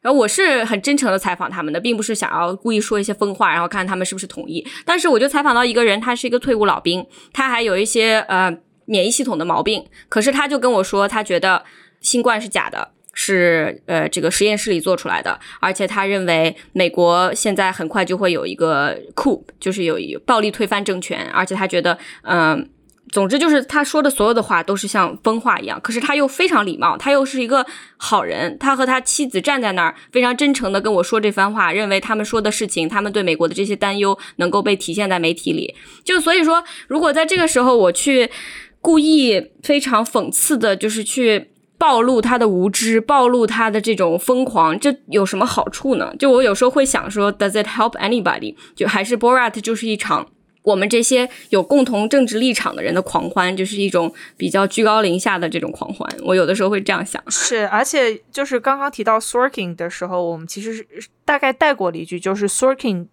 [0.00, 4.66] 然后我是很真诚的采访他们的，并不是想要故意说一些疯话，然后看他们是不是同意。
[4.84, 11.64] 但是我就采访到一个人，他是一个退伍老兵，他还有一些呃免疫系统的毛病，可是他就跟我说，他觉得
[12.00, 12.92] 新冠是假的。
[13.20, 22.70] 是呃，这个实验室里做出来的，而且他认为美国现在很快就会有一个 coup，就是有暴力推翻政权，而且他觉得，嗯，
[23.10, 27.64] 总之就是他说的所有的话都是像疯话一样，可是他又非常礼貌，他又是一个
[27.96, 38.30] 好人，他和他妻子站在那儿，非常真诚的跟我说这番话，认为他们说的事情，他们对美国的这些担忧能够被体现在媒体里，就所以说，如果在这个时候我去
[38.80, 41.50] 故意非常讽刺的，就是去。
[41.80, 46.12] 暴露他的无知，暴露他的这种疯狂，这有什么好处呢？
[46.18, 48.56] 就我有时候会想说，Does it help anybody？
[48.74, 50.26] 就还是 Borat 就是一场
[50.68, 56.06] 我们这些有共同政治立场的人的狂欢，就是一种比较居高临下的这种狂欢。
[56.22, 57.22] 我有的时候会这样想。
[57.30, 60.86] 是，而且就是刚刚提到 Sorkin 的时候，我们其实是
[61.24, 63.06] 大概带过了一句，就是 Sorkin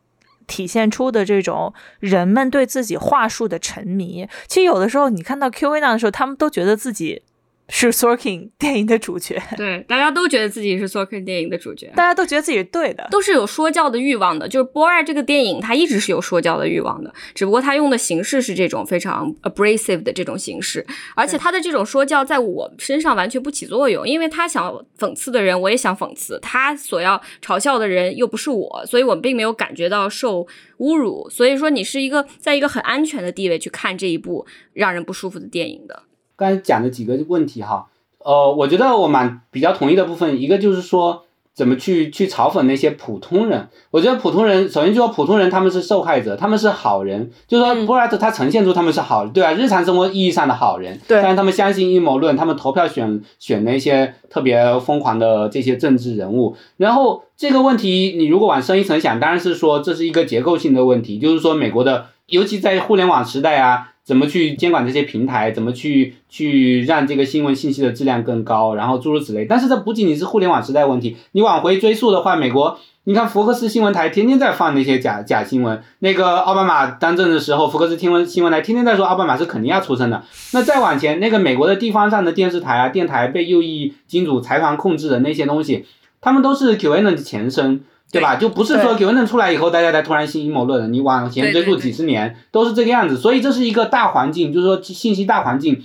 [0.48, 4.28] 体现出的这种人们对自己话术的沉迷。
[4.48, 7.24] 其实有的时候你看到 Q&A 的时候，他们都觉得自己。
[7.68, 14.48] 是 Sorkin 电影的主角，对，大家都觉得自己是 Sorkin 电影的主角，大家都觉得自己是对的，都是有说教的欲望的。
[14.48, 20.86] 就是《波尔》这个电影，它一直是有说教的欲望的，只不过它用的形式是这种非常 abrasive 的这种形式，
[21.16, 30.46] 而且它的这种说教在我身上完全不起作用，因为他想讽刺的人，我也想讽刺；他所要嘲笑的人又不是我，所以我并没有感觉到受
[30.78, 31.28] 侮辱。
[31.32, 36.04] 所以说，你是一个在一个很安全的地位去看这一部让人不舒服的电影的。
[36.36, 37.88] 刚才讲的几个问题哈，
[38.20, 41.24] 呃，我觉得我蛮比较同意的部分，一个就是说
[41.54, 43.70] 怎么去去嘲讽那些普通人。
[43.92, 49.54] 我觉得普通人，首先就说普通人他们是受害者，他们是好人，就是说博尔特他呈现出他们是好，对啊？
[49.54, 51.22] 日常生活意义上的好人，对。
[51.22, 56.58] 但是他们相信阴谋论，他们投票选选那些特别疯狂的这些政治人物。
[56.76, 63.92] 然后这个问题，你如果往深一层想，当然是说这是一个结构性的问题，就是说美国的，尤其在互联网时代啊。
[64.06, 65.50] 怎么去监管这些平台？
[65.50, 68.76] 怎么去去让这个新闻信息的质量更高？
[68.76, 69.46] 然后诸如此类。
[69.46, 71.18] 但是这不仅仅是互联网时代问题。
[71.32, 75.82] 你往回追溯的话，美国，你看福克斯新闻台天天在放那些假假新闻。
[76.00, 80.24] 那个奥巴马当政的时候，福克斯新闻新闻台天天在说奥巴马是肯定要出生的。
[80.54, 85.84] 那再往前，那个美国的地方上的电视台啊、电台被右翼金主财团控制的那些东西，
[86.22, 87.82] 他们都是 QAnon 的前身。
[88.12, 88.38] 对吧？
[88.38, 90.88] 就不是说 QAnon 出来以后，大家才突然信阴谋论的。
[90.88, 93.18] 你往前追溯几十年，都是这个样子。
[93.18, 95.84] 所以这是一个大环境，就是说信息大环境，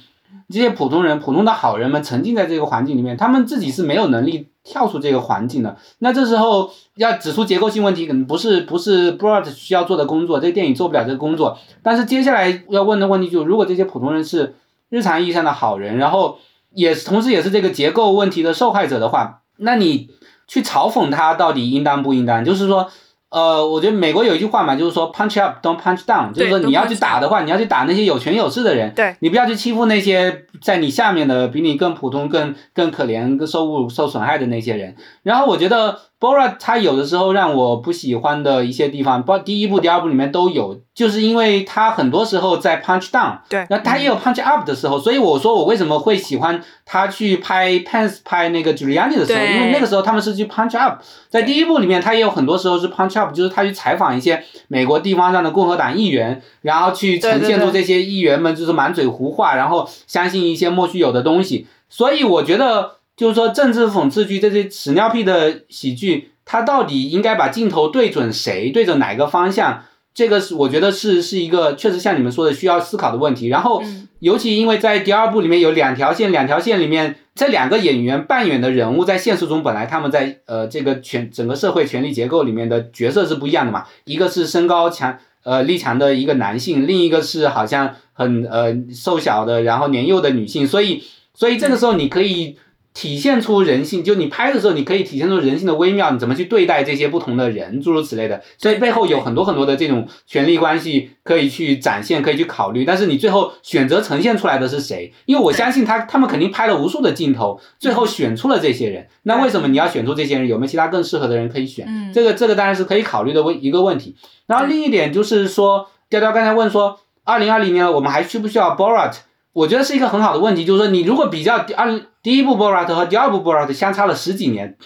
[0.49, 5.77] 这些普通人、普通的好人们沉浸在这个环境里面，他们自己是没有能力跳出这个环境的。
[5.99, 11.59] 那这时候要指出结构性问题，可能不是不是 Broad 需要做的工作，这个电影做不了这个工作。
[11.83, 14.55] 但是接下来要问的问题就是，如果这些普通人是
[14.89, 16.39] 日常意义上的好人，然后
[16.73, 20.11] 也同时也是这个结构问题的受害者的话，那你。
[20.51, 22.45] 去嘲讽他到底应当不应当？
[22.45, 22.91] 就是说，
[23.29, 34.97] 呃，我觉得美国有一句话嘛，就是说 punch up don't punch down，就是说你要去打的话，你要去打那些有权有势的人，对你不要去欺负那些在你下面的比你更普通、更更可怜、更受侮辱、受损害的那些人。
[35.23, 43.67] 然后我觉得 Borat 他有的时候让我不喜欢的一些地方，包第一部、第二部里面都有，就是因为他很多时候在 punch down，对。
[43.71, 51.01] 那他也有 punch up 的时候，所以我说我为什么会喜欢他去拍 Pence 拍那个 Giuliani 的时候，因为那个时候他们是去 punch up，
[51.31, 63.00] 在第一部里面他也有很多时候是 punch up，就是他去采访一些美国地方上的共和党议员，然后去呈现出这些议员们就是满嘴胡话，然后相信一些莫须有的东西，所以我觉得。
[63.21, 69.83] 就是说，政治讽刺剧这些屎尿屁的喜剧，它到底应该把镜头对准谁，对准哪个方向？
[70.15, 73.49] 这个是我觉得是是一个确实像你们说的需要思考的问题。
[73.49, 73.83] 然后，
[74.21, 83.85] 尤其因为在第二部里面有两条线，两条线里面这两个演员扮演的人物，在现实中本来他们在呃这个权整个社会权力结构里面的角色是不一样的嘛。
[84.07, 90.67] 一个是身高强呃力强的一个男性，另一个是好像很呃瘦小的然后年幼的女性。
[90.67, 91.05] 所以，
[91.35, 92.57] 所以这个时候你可以。
[92.93, 98.43] 体现出人性，就你拍的时候，你可以体现出人性的微妙，你怎么去对待这些不同的人，诸如此类的。
[98.59, 102.85] 所以背后有很多很多的这种权力关系可以去展现，可以去考虑。
[102.85, 105.13] 但是你最后选择呈现出来的是谁？
[105.27, 109.07] 因为我相信他，他们肯定拍了无数的镜头，最后选出了这些人。
[109.23, 110.49] 那为什么你要选出这些人？
[110.49, 111.87] 有没有其他更适合的人可以选？
[112.13, 114.17] 这个这个当然是可以考虑的问一个问题。
[114.47, 119.15] 然后另一点就是说，雕雕刚才问说，二零二零年我们还需不需要 Borat？
[119.53, 124.77] 我觉得是一个很好的问题，就是说你如果比较第二第一部 Borat 和第二部 Borat 相差了十几年，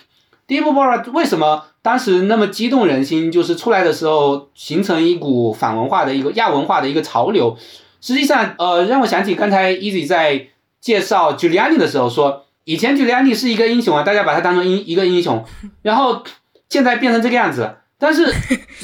[0.47, 3.31] 第一部 Borat 为什么当时那么激动人心？
[3.31, 7.59] 就是出来的时候形成一股反文化的一个亚文化的一个潮流。
[8.01, 10.47] 实际上，呃，让我想起刚才 Easy 在
[10.81, 15.45] 介绍 Giuliani 的时候说，以前 Giuliani 是一个英雄啊，大家把他当成英一个英雄，
[15.83, 16.23] 然后
[16.71, 17.77] 现在变成这个样子。
[17.99, 18.33] 但是，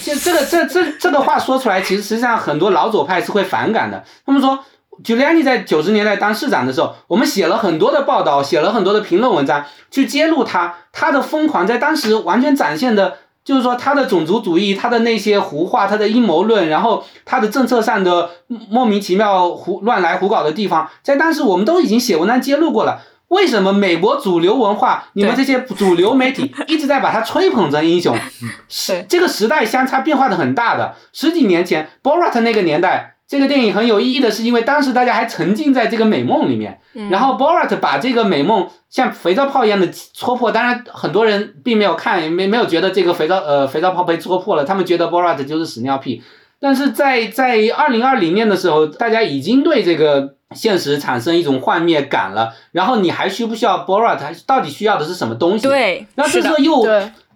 [0.04, 4.04] 这这个这这这个话说出来，其实实际上很多老左派是会反感的。
[4.26, 4.62] 他们说。
[5.02, 18.30] Giuliani 在九十年代当市长的时候，我们写了很多的报道，写了很多的评论文章，去揭露他他的疯狂，在当时完全展现的，就是说他的种族主义，他的那些胡话，他的阴谋论，然后他的政策上的
[18.68, 23.00] 莫名其妙胡乱来胡搞的地方，在当时我们都已经写文章揭露过了。
[23.28, 28.16] 为什么美国主流文化，你们这些主流媒体一直在把他吹捧成英雄？
[28.68, 30.96] 是这个时代相差变化的很大的。
[31.12, 33.14] 十几年前，Borat 那个年代。
[33.30, 36.80] 这个电影很有意义的是，因为当时大家还沉浸在这个美梦里面，
[37.12, 40.50] 然后 Borat 把这个美梦像肥皂泡一样的戳破。
[40.50, 46.20] 当然，很多人并没有看，没没有觉得这个肥皂呃肥皂泡被戳破了，他们觉得 Borat 就是屎尿屁。
[46.58, 52.52] 但是在在二零二零年的时候，大家已经对这个现实产生一种幻灭感了。
[52.72, 54.18] 然后你还需不需要 Borat？
[54.44, 55.68] 到底需要的是什么东西？
[55.68, 56.84] 对，那这时候又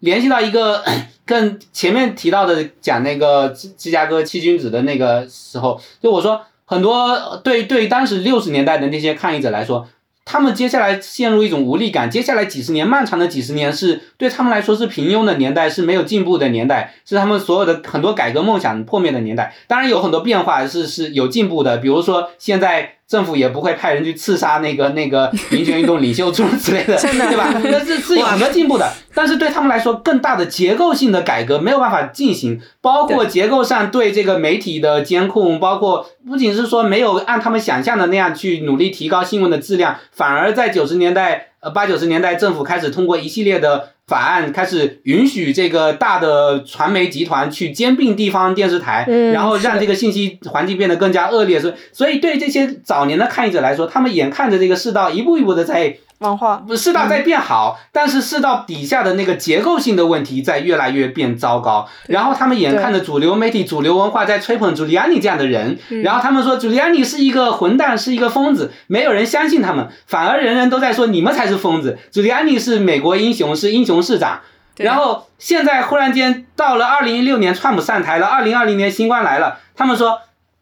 [0.00, 0.82] 联系到一个。
[1.26, 9.88] 跟前面提到的讲那个芝芝加哥七君子的那个时候，就我说很多对对当时六十年代的那些抗议者来说，
[10.24, 19.54] 他们接下来陷入一种无力感，接下来几十年漫长的几十年是对他们来说是平庸的年代，是没有进步的年代，是他们所有的很多改革梦想破灭的年代。
[19.66, 22.96] 当然有很多变化是是有进步的，比如说现在。
[23.06, 27.52] 政府也不会派人去刺杀那个 那个民权运动领袖诸如此类的，对吧？
[27.64, 43.93] 那是是有很多进步的，但是对他们来说，更大的结构性的改革没有办法进行，包括结构上对这个媒体的监控，包括不仅是说没有按他们想象的那样去努力提高新闻的质量，反而在九十年代呃八九十年代，政府开始通过一系列的。
[44.06, 51.58] 法案开始允许这个大的传媒集团去兼并地方电视台，然后让这个信息环境变得更加恶劣。
[51.58, 55.96] 所以，所以对这些早年的抗议者来说，他们眼看着这个世道一步一步的在。
[56.24, 61.86] 文化世道在变好，但是世道底下的那个结构性的问题在越来越变糟糕。
[62.08, 71.98] 然后他们眼看着主流媒体、主流文化在吹捧朱利安尼这样的人，然后他们说朱利安尼是一个混蛋，是一个疯子，没有人相信他们，反而人人都在说你们才是疯子。
[72.10, 74.40] 朱利安尼是美国英雄，是英雄市长。
[74.76, 80.18] 然后现在忽然间到了二零一六年，川普上台了，二零二零年新冠来了，他们说。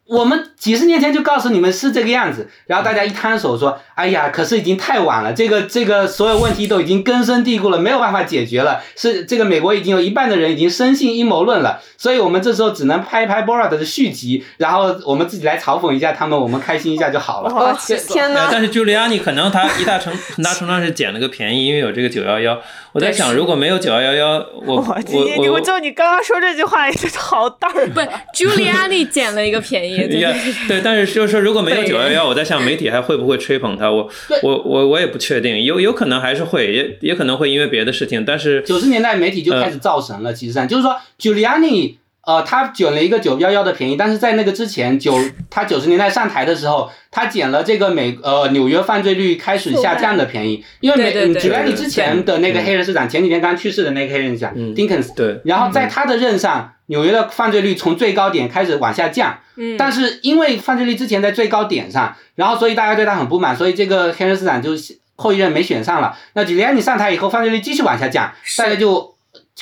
[0.09, 8.82] 我们几十年前就告诉你们是这个样子，然后大家一摊手说：“哎呀，可是已经太晚了，这个这个所有问题都已经根深蒂固了，没有办法解决了。
[8.96, 17.72] 是这个美国已经有一半的人已经深信阴谋论了，所以我们这时候只能拍一拍 Borat 的续集，然后我们自己来嘲讽一下他们，我们开心一下就好了。” 我
[18.09, 18.48] 天哪！
[18.50, 22.60] 但是 Giuliani 可能他一大程很大程度上是捡了个便宜，因为有这个九幺幺。
[22.93, 26.86] 我在想，如果没有九幺幺幺，我 我我就你刚刚说这句话，
[27.16, 27.89] 好大儿。
[27.89, 28.01] 不
[28.35, 29.91] ，Giuliani 捡了一个便宜。
[29.97, 30.09] 对
[30.69, 33.90] 对，但是就是说，如果没有九幺幺，我在想媒体还会不会吹捧他？
[33.90, 34.09] 我
[34.43, 38.24] 我我我也不确定，有有可能还是会，也也可能会因为别的事情。
[38.24, 45.19] 但是九十年代媒体就开始造神了，其实上就是说，Giuliani 呃，他卷了一个九幺幺的便宜，但是在那个之前九
[45.51, 64.70] 他九十年代上台的时候，他捡了这个美呃纽约犯罪率开始下降的便宜，因为美举例你之前的那个黑人市长前几天刚去世的那个黑人市长嗯 Dinkins，对，然后在他的任上，纽约的犯罪率从最高点开始往下降，嗯，但是因为犯罪率之前在最高点上，然后所以大家对他很不满，所以这个黑人市长就
[65.16, 66.16] 后一任没选上了。
[66.35, 69.11] 那吉利安尼上台以后，犯罪率继续往下降，大家就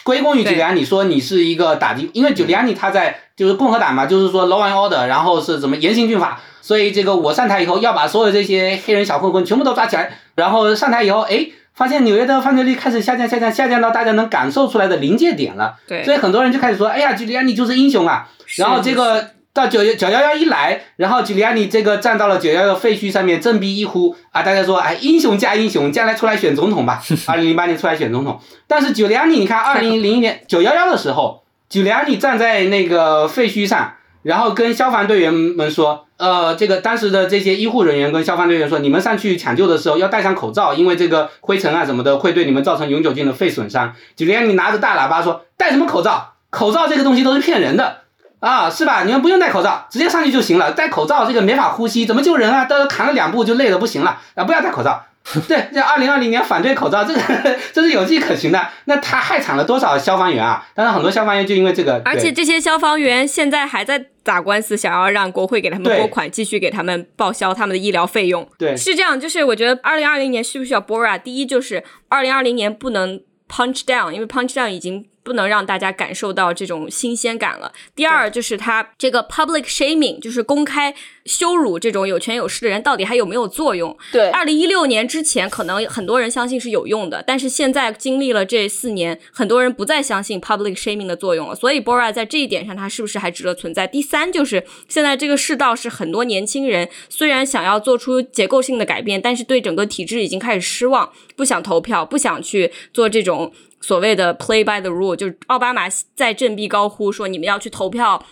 [0.05, 11.49] 归功于吉里安尼说你是一个打击，因为吉里安尼他在就是共和党嘛，就是说 law and order，然后是怎么严刑峻法，所以这个我上台以后要把所有这些黑人小混混全部都抓起来，然后上台以后，哎。
[11.73, 15.77] 发现纽约的犯罪率开始下降，下降，下降到大家能感受出来的临界点了。
[15.87, 36.07] 对所以很多人就开始说：“哎呀，吉里安尼就是英雄啊！”然后这个到九九幺幺一来，然后吉利安尼这个站到了九幺幺废墟上面，振臂一呼啊，大家说：“哎，英雄加英雄，将来出来选总统吧！” 二零零八年出来选总统，但是吉利安尼，你看二零零一年九幺幺的时候，吉利安尼站在那个废墟上，然后跟消防队员们说。
[36.21, 43.95] 呃，这个当时的这些医护人员跟消防队员说，你们上去抢救的时候要戴上口罩，因为这个灰尘啊什么的会对你们造成永久性的肺损伤。
[44.15, 46.35] 吉利安尼拿着大喇叭说：“戴什么口罩？
[46.51, 48.00] 口罩这个东西都是骗人的
[48.41, 49.05] 啊，是吧？
[49.05, 50.73] 你们不用戴口罩，直接上去就行了。
[50.73, 52.65] 戴口罩这个没法呼吸，怎么救人啊？
[52.65, 54.45] 都扛了两步就累得不行了啊！
[54.45, 55.05] 不要戴口罩。
[55.47, 57.21] 对，这二零二零年反对口罩，这个
[57.75, 58.69] 这是有迹可循的。
[58.87, 60.67] 那他害惨了多少消防员啊？
[60.75, 68.49] 当然很多消防员就因为这个，而且这些消防员现在还在打官司，想要让国会给他们拨款，继续给他们报销他们的医疗费用。
[68.59, 71.19] 对是这样，就是我觉得二零二零年需不需要 Bora？
[71.21, 77.73] 第一就是二零二零年不能 punch down，因为 punch down 已经不能让大家感受到这种新鲜感了。
[77.95, 80.95] 第二就是它这个 public shaming，就是公开
[81.27, 83.97] 羞辱这种有权有势的人，到底还有没有作用？
[84.11, 91.55] 对，二零一六年之前，可能很多人相信是有用的，但是现在经历了这四年，很多人不再相信 public shaming 的作用了。
[91.55, 93.87] 所以 Bora 在这一点上，它是不是还值得存在？
[93.87, 103.53] 第三就是现在这个世道是很多年轻人虽然想要做出结构性的改变，但是对整个体制已经开始失望，不想投票，不想去做这种。
[103.81, 108.23] 所谓的 play by the rule，就是奥巴马在振臂高呼说你们要去投票，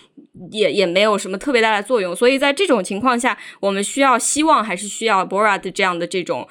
[0.50, 2.14] 也也没有什么特别大的作用。
[2.14, 6.46] 所以在这种情况下，我们需要希望还是需要 Bora 的这样的这种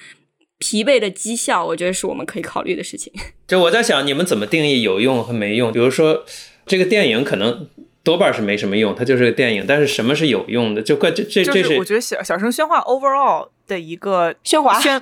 [0.58, 3.14] 疲惫的绩效，我觉得是我们可以考虑的事情。
[3.48, 5.72] 就我在想，你们怎么定义有用和没用？
[5.72, 6.26] 比如说，
[6.66, 7.70] 这个电影可能
[8.04, 9.66] 多半是没什么用，它就是个电影。
[9.68, 10.82] 但是什么是有用的？
[10.82, 15.00] 就怪这这这就是我觉得小小声喧哗 overall 的一个喧哗喧。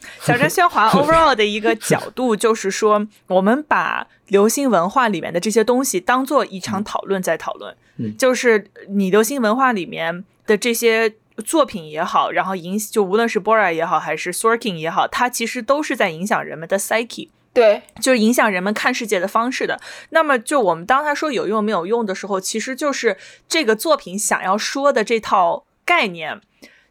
[0.20, 7.74] 小镇喧哗 overall 的一个角度，就是说，我们把流行文化里面的这些东西当做一场讨论在讨论。
[7.98, 11.14] 嗯就是你流行文化里面的这些
[11.44, 17.28] 作品也好，然后影就无论是 Bora 也好，还是 Sorkin 也好，它其实都是在影响人们的 psyche。
[17.54, 19.80] 对，就是影响人们看世界的方式的。
[20.10, 23.16] 那么，就我们当他说有用没有用的时候，其实就是
[23.48, 26.38] 这个作品想要说的这套概念，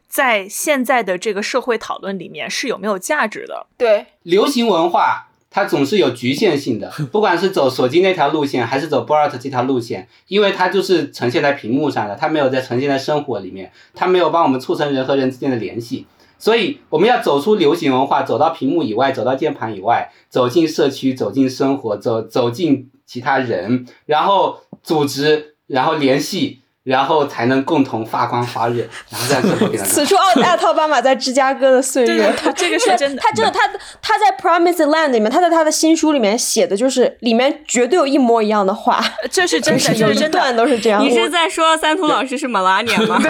[0.08, 3.66] 在现在的这个社会讨论里面是有没有价值的？
[3.76, 16.06] 对，流行文化它总是有局限性的， 不管是走索金那条路线，还是走 Borat 这条路线，因为它就是呈现在屏幕上的，它没有在呈现在生活里面，它没有帮我们促成人和人之间的联系。
[16.38, 28.76] 所以我们要走出流行文化，走到屏幕以外，走到键盘以外，走进社区，走进生活，走走进其他人，然后组织，然后联系，然后才能共同发光发热，
[29.10, 29.84] 然后让生活变得更好。
[29.86, 33.68] 此处奥艾特奥巴马在芝加哥的岁月，他这个是真的他真的，他
[34.00, 40.38] 他在 Promised Land 里面，他在他的新书里面写的就是里面绝对有一模一样的话，这是真的， 就是一这是真的。
[40.38, 41.02] 段都是这样。
[41.02, 43.18] 你是在说三图老师是 Melania 吗？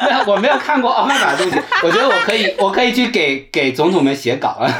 [0.00, 4.72] 没有，我没有看过奥巴马的东西，我觉得我可以，我可以去给给总统们写稿了。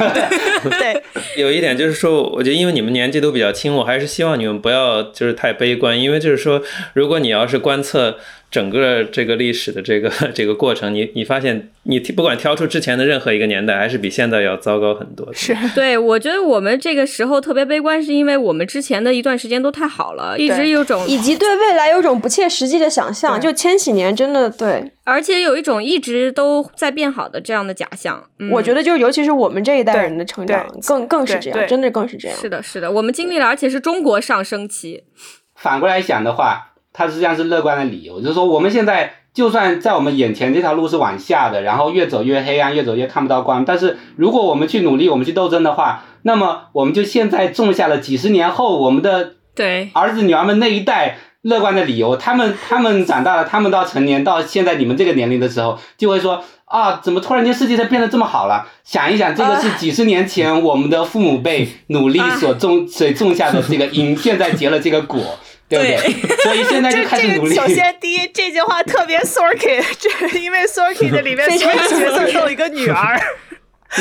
[0.63, 1.03] 对，
[1.35, 6.61] 有一点就是说，我觉得因为你们年纪都比较轻，我还是希望你们不要就是太悲观，因为就是说，
[6.93, 8.17] 如果你要是观测
[8.49, 15.33] 整个这个历史的这个这个过程，你你发现你不管挑出之前的任何一个年代，还是比现在要糟糕很多的。
[15.33, 28.23] 是 对，我觉得我们这个时候特别悲观，是因为我们之前的一段时间都太好了，一直有种，以及对未来有种不切实际的想象，就千禧年真的对，而且有一种一直都在变好的这样的假象。
[28.39, 32.37] 嗯、我觉得就是尤其是我们这一代人的成长更更是这样，真的更是这样。
[32.39, 35.03] 是的，是的，我们经历了，而且是中国上升期。
[35.55, 36.68] 反过来想的话，
[36.99, 58.67] 它实际上是乐观的理由，就是说我们现在就算在我们眼前这条路是往下的，然后越走越黑暗，越走越看不到光，但是如果我们去努力，我们去斗争的话，那么我们就现在种下了几十年后我们的对，儿子女儿们那一代乐观的理由，他们他们长大了，他们到成年到现在你们这个年龄的时候，就会说啊，怎么突然间世界上变得这么好了？
[58.83, 65.21] 想一想，这个是几十年前我们的父母辈努力所种所种下的这个因，现在结了这个果。
[65.69, 66.37] 对不对？
[66.43, 67.55] 所以现在就这这个开始努力。
[67.55, 73.19] 首先第一这句话特别 Sorkin， 这因为 Sorkin 的里面所有角色都有一个女儿。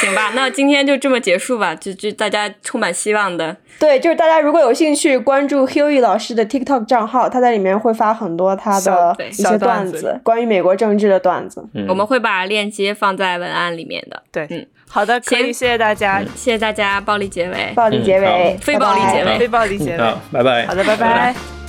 [0.00, 3.56] 行吧，那今天就这么结束吧，就就大家充满希望的。
[3.78, 11.64] 对，就是大家如果有兴趣关注 Huey 老师的 TikTok 账号，他在里面会发很多他的一些段子段子，关于美国政治的段子。
[11.74, 14.20] 嗯我们会把链接放在文案里面的。
[14.32, 17.72] 对，嗯，好的，可以，谢谢大家，谢谢大家，暴力结尾。
[17.74, 19.98] 暴力结尾嗯，非暴力结尾非暴力结尾。
[19.98, 20.66] 好，拜拜。
[20.66, 21.61] 好的，拜拜拜拜。